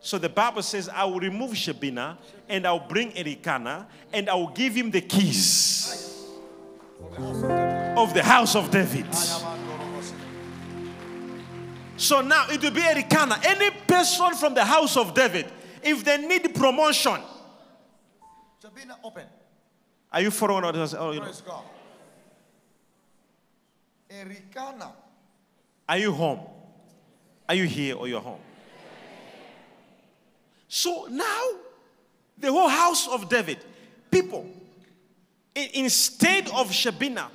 So 0.00 0.18
the 0.18 0.28
Bible 0.28 0.62
says, 0.62 0.88
I 0.88 1.04
will 1.04 1.20
remove 1.20 1.52
Shebina 1.52 2.16
and 2.48 2.66
I'll 2.66 2.86
bring 2.86 3.16
Elkanah 3.16 3.86
and 4.12 4.28
I 4.28 4.34
will 4.34 4.48
give 4.48 4.74
him 4.74 4.90
the 4.90 5.00
keys 5.00 6.26
of 7.16 8.12
the 8.14 8.22
house 8.22 8.56
of 8.56 8.70
David. 8.70 9.06
So 11.96 12.20
now 12.20 12.46
it 12.50 12.60
will 12.62 12.72
be 12.72 12.82
Elkanah. 12.82 13.40
Any 13.44 13.70
person 13.86 14.34
from 14.34 14.54
the 14.54 14.64
house 14.64 14.96
of 14.96 15.14
David, 15.14 15.46
if 15.82 16.04
they 16.04 16.16
need 16.16 16.52
promotion, 16.54 17.20
Shebina 18.62 18.96
open. 19.04 19.26
Are 20.12 20.20
you 20.20 20.30
following 20.30 20.64
what 20.64 20.74
I 20.76 20.80
was? 20.80 20.94
Oh, 20.94 21.18
Praise 21.18 21.42
God. 21.42 21.62
Elkanah. 24.10 24.92
Are 25.92 25.98
you 25.98 26.10
home? 26.10 26.40
Are 27.46 27.54
you 27.54 27.64
here 27.64 27.96
or 27.96 28.08
you're 28.08 28.18
home? 28.18 28.40
So 30.66 31.06
now, 31.10 31.42
the 32.38 32.50
whole 32.50 32.70
house 32.70 33.06
of 33.08 33.28
David, 33.28 33.58
people, 34.10 34.46
instead 35.54 36.46
of 36.48 36.70
Shebina 36.70 37.26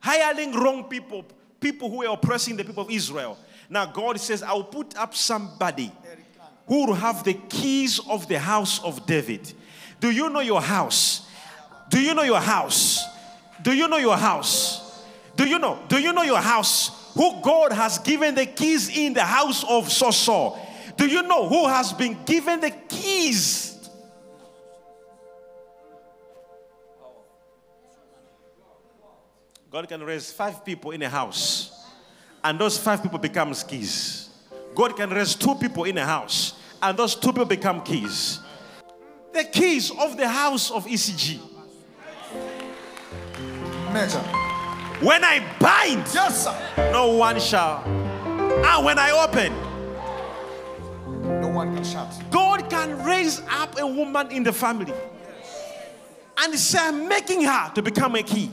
hiring 0.00 0.50
wrong 0.54 0.88
people, 0.88 1.24
people 1.60 1.88
who 1.88 1.98
were 1.98 2.08
oppressing 2.08 2.56
the 2.56 2.64
people 2.64 2.82
of 2.82 2.90
Israel, 2.90 3.38
now 3.68 3.86
God 3.86 4.18
says, 4.18 4.42
I 4.42 4.54
will 4.54 4.64
put 4.64 4.96
up 4.96 5.14
somebody 5.14 5.92
who 6.66 6.86
will 6.86 6.94
have 6.94 7.22
the 7.22 7.34
keys 7.34 8.00
of 8.08 8.26
the 8.26 8.40
house 8.40 8.82
of 8.82 9.06
David. 9.06 9.52
Do 10.00 10.10
you 10.10 10.30
know 10.30 10.40
your 10.40 10.60
house? 10.60 11.28
Do 11.88 12.00
you 12.00 12.12
know 12.14 12.24
your 12.24 12.40
house? 12.40 13.04
Do 13.62 13.72
you 13.72 13.86
know 13.86 13.98
your 13.98 14.16
house? 14.16 14.79
Do 15.40 15.48
you 15.48 15.58
know? 15.58 15.78
Do 15.88 15.98
you 15.98 16.12
know 16.12 16.22
your 16.22 16.38
house? 16.38 17.14
Who 17.14 17.40
God 17.40 17.72
has 17.72 17.96
given 17.96 18.34
the 18.34 18.44
keys 18.44 18.94
in 18.94 19.14
the 19.14 19.24
house 19.24 19.64
of 19.64 19.86
Soso. 19.88 20.58
Do 20.98 21.06
you 21.06 21.22
know 21.22 21.48
who 21.48 21.66
has 21.66 21.94
been 21.94 22.22
given 22.26 22.60
the 22.60 22.70
keys? 22.70 23.88
God 29.70 29.88
can 29.88 30.02
raise 30.02 30.30
five 30.30 30.62
people 30.62 30.90
in 30.90 31.00
a 31.00 31.08
house 31.08 31.86
and 32.44 32.58
those 32.58 32.76
five 32.76 33.02
people 33.02 33.18
become 33.18 33.54
keys. 33.54 34.28
God 34.74 34.94
can 34.94 35.08
raise 35.08 35.34
two 35.34 35.54
people 35.54 35.84
in 35.84 35.96
a 35.96 36.04
house, 36.04 36.52
and 36.82 36.98
those 36.98 37.14
two 37.14 37.32
people 37.32 37.46
become 37.46 37.82
keys. 37.82 38.40
The 39.32 39.44
keys 39.44 39.90
of 39.90 40.18
the 40.18 40.28
house 40.28 40.70
of 40.70 40.84
ECG. 40.84 41.40
Measure. 43.90 44.39
When 45.00 45.24
I 45.24 45.40
bind, 45.58 46.04
yes, 46.12 46.44
sir. 46.44 46.90
no 46.92 47.12
one 47.16 47.40
shall. 47.40 47.82
And 47.86 48.84
when 48.84 48.98
I 48.98 49.10
open, 49.12 49.52
no 51.40 51.48
one 51.48 51.74
can 51.74 51.84
shut. 51.84 52.12
God 52.30 52.68
can 52.68 53.02
raise 53.04 53.40
up 53.48 53.78
a 53.78 53.86
woman 53.86 54.30
in 54.30 54.42
the 54.42 54.52
family 54.52 54.92
and 56.38 56.54
say, 56.58 56.78
I'm 56.80 57.08
making 57.08 57.44
her 57.44 57.72
to 57.74 57.82
become 57.82 58.14
a 58.16 58.22
key. 58.22 58.50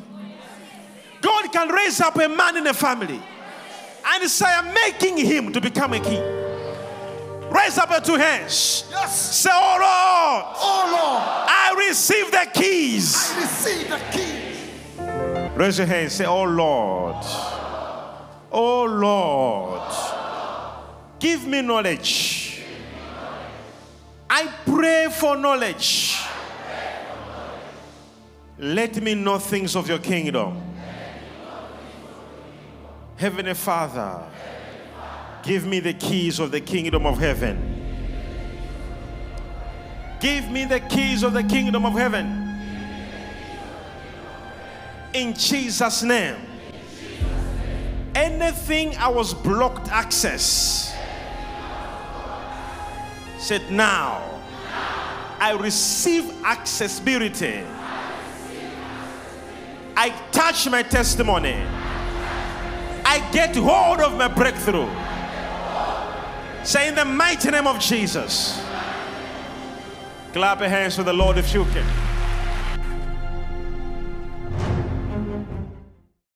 God 1.21 1.51
can 1.51 1.69
raise 1.69 1.99
up 1.99 2.15
a 2.15 2.29
man 2.29 2.55
in 2.57 2.63
the 2.63 2.73
family 2.73 3.21
and 4.05 4.29
say, 4.29 4.45
I'm 4.47 4.73
making 4.73 5.17
him 5.17 5.51
to 5.51 5.59
become 5.59 5.93
a 5.93 5.99
key. 5.99 6.21
Raise 7.49 7.77
up 7.77 7.89
your 7.89 8.01
two 8.01 8.15
hands. 8.15 8.85
Yes. 8.89 9.35
Say, 9.37 9.49
Oh 9.51 9.77
Lord. 9.79 10.55
Oh 10.59 10.89
Lord. 10.91 11.23
I 11.49 11.87
receive 11.89 12.31
the 12.31 12.47
keys. 12.53 13.31
I 13.31 13.41
receive 13.41 13.89
the 13.89 13.99
keys. 14.11 14.36
Raise 15.57 15.79
your 15.79 15.87
hands. 15.87 16.13
Say, 16.13 16.25
Oh 16.25 16.43
Lord. 16.43 17.25
Oh 18.51 18.83
Lord. 18.83 19.91
Give 21.19 21.47
me 21.47 21.63
knowledge. 21.63 22.61
I 24.29 24.53
pray 24.65 25.07
for 25.11 25.35
knowledge. 25.35 26.15
Let 28.59 29.01
me 29.01 29.15
know 29.15 29.39
things 29.39 29.75
of 29.75 29.89
your 29.89 29.97
kingdom. 29.97 30.61
Heavenly 33.15 33.55
Father, 33.55 34.23
give 35.41 35.65
me 35.65 35.79
the 35.79 35.93
keys 35.93 36.37
of 36.37 36.51
the 36.51 36.61
kingdom 36.61 37.07
of 37.07 37.17
heaven. 37.17 37.73
Give 40.19 40.51
me 40.51 40.65
the 40.65 40.81
keys 40.81 41.23
of 41.23 41.33
the 41.33 41.43
kingdom 41.43 41.83
of 41.83 41.93
heaven. 41.93 42.36
In 45.13 45.33
Jesus' 45.33 46.03
name. 46.03 46.35
Anything 48.15 48.97
I 48.97 49.09
was 49.09 49.33
blocked 49.33 49.89
access, 49.89 50.95
said 53.37 53.69
now, 53.71 54.41
I 55.39 55.53
receive 55.59 56.43
accessibility. 56.43 57.63
I 59.95 60.09
touch 60.31 60.67
my 60.69 60.83
testimony. 60.83 61.55
I 63.05 63.29
get 63.31 63.55
hold 63.55 63.99
of 63.99 64.17
my 64.17 64.27
breakthrough. 64.27 64.89
Say 66.63 66.89
in 66.89 66.95
the 66.95 67.05
mighty 67.05 67.49
name 67.49 67.67
of 67.67 67.79
Jesus. 67.79 68.59
Clap 70.33 70.59
your 70.59 70.69
hands 70.69 70.95
for 70.95 71.03
the 71.03 71.13
Lord 71.13 71.37
if 71.37 71.53
you 71.53 71.65
can. 71.65 72.06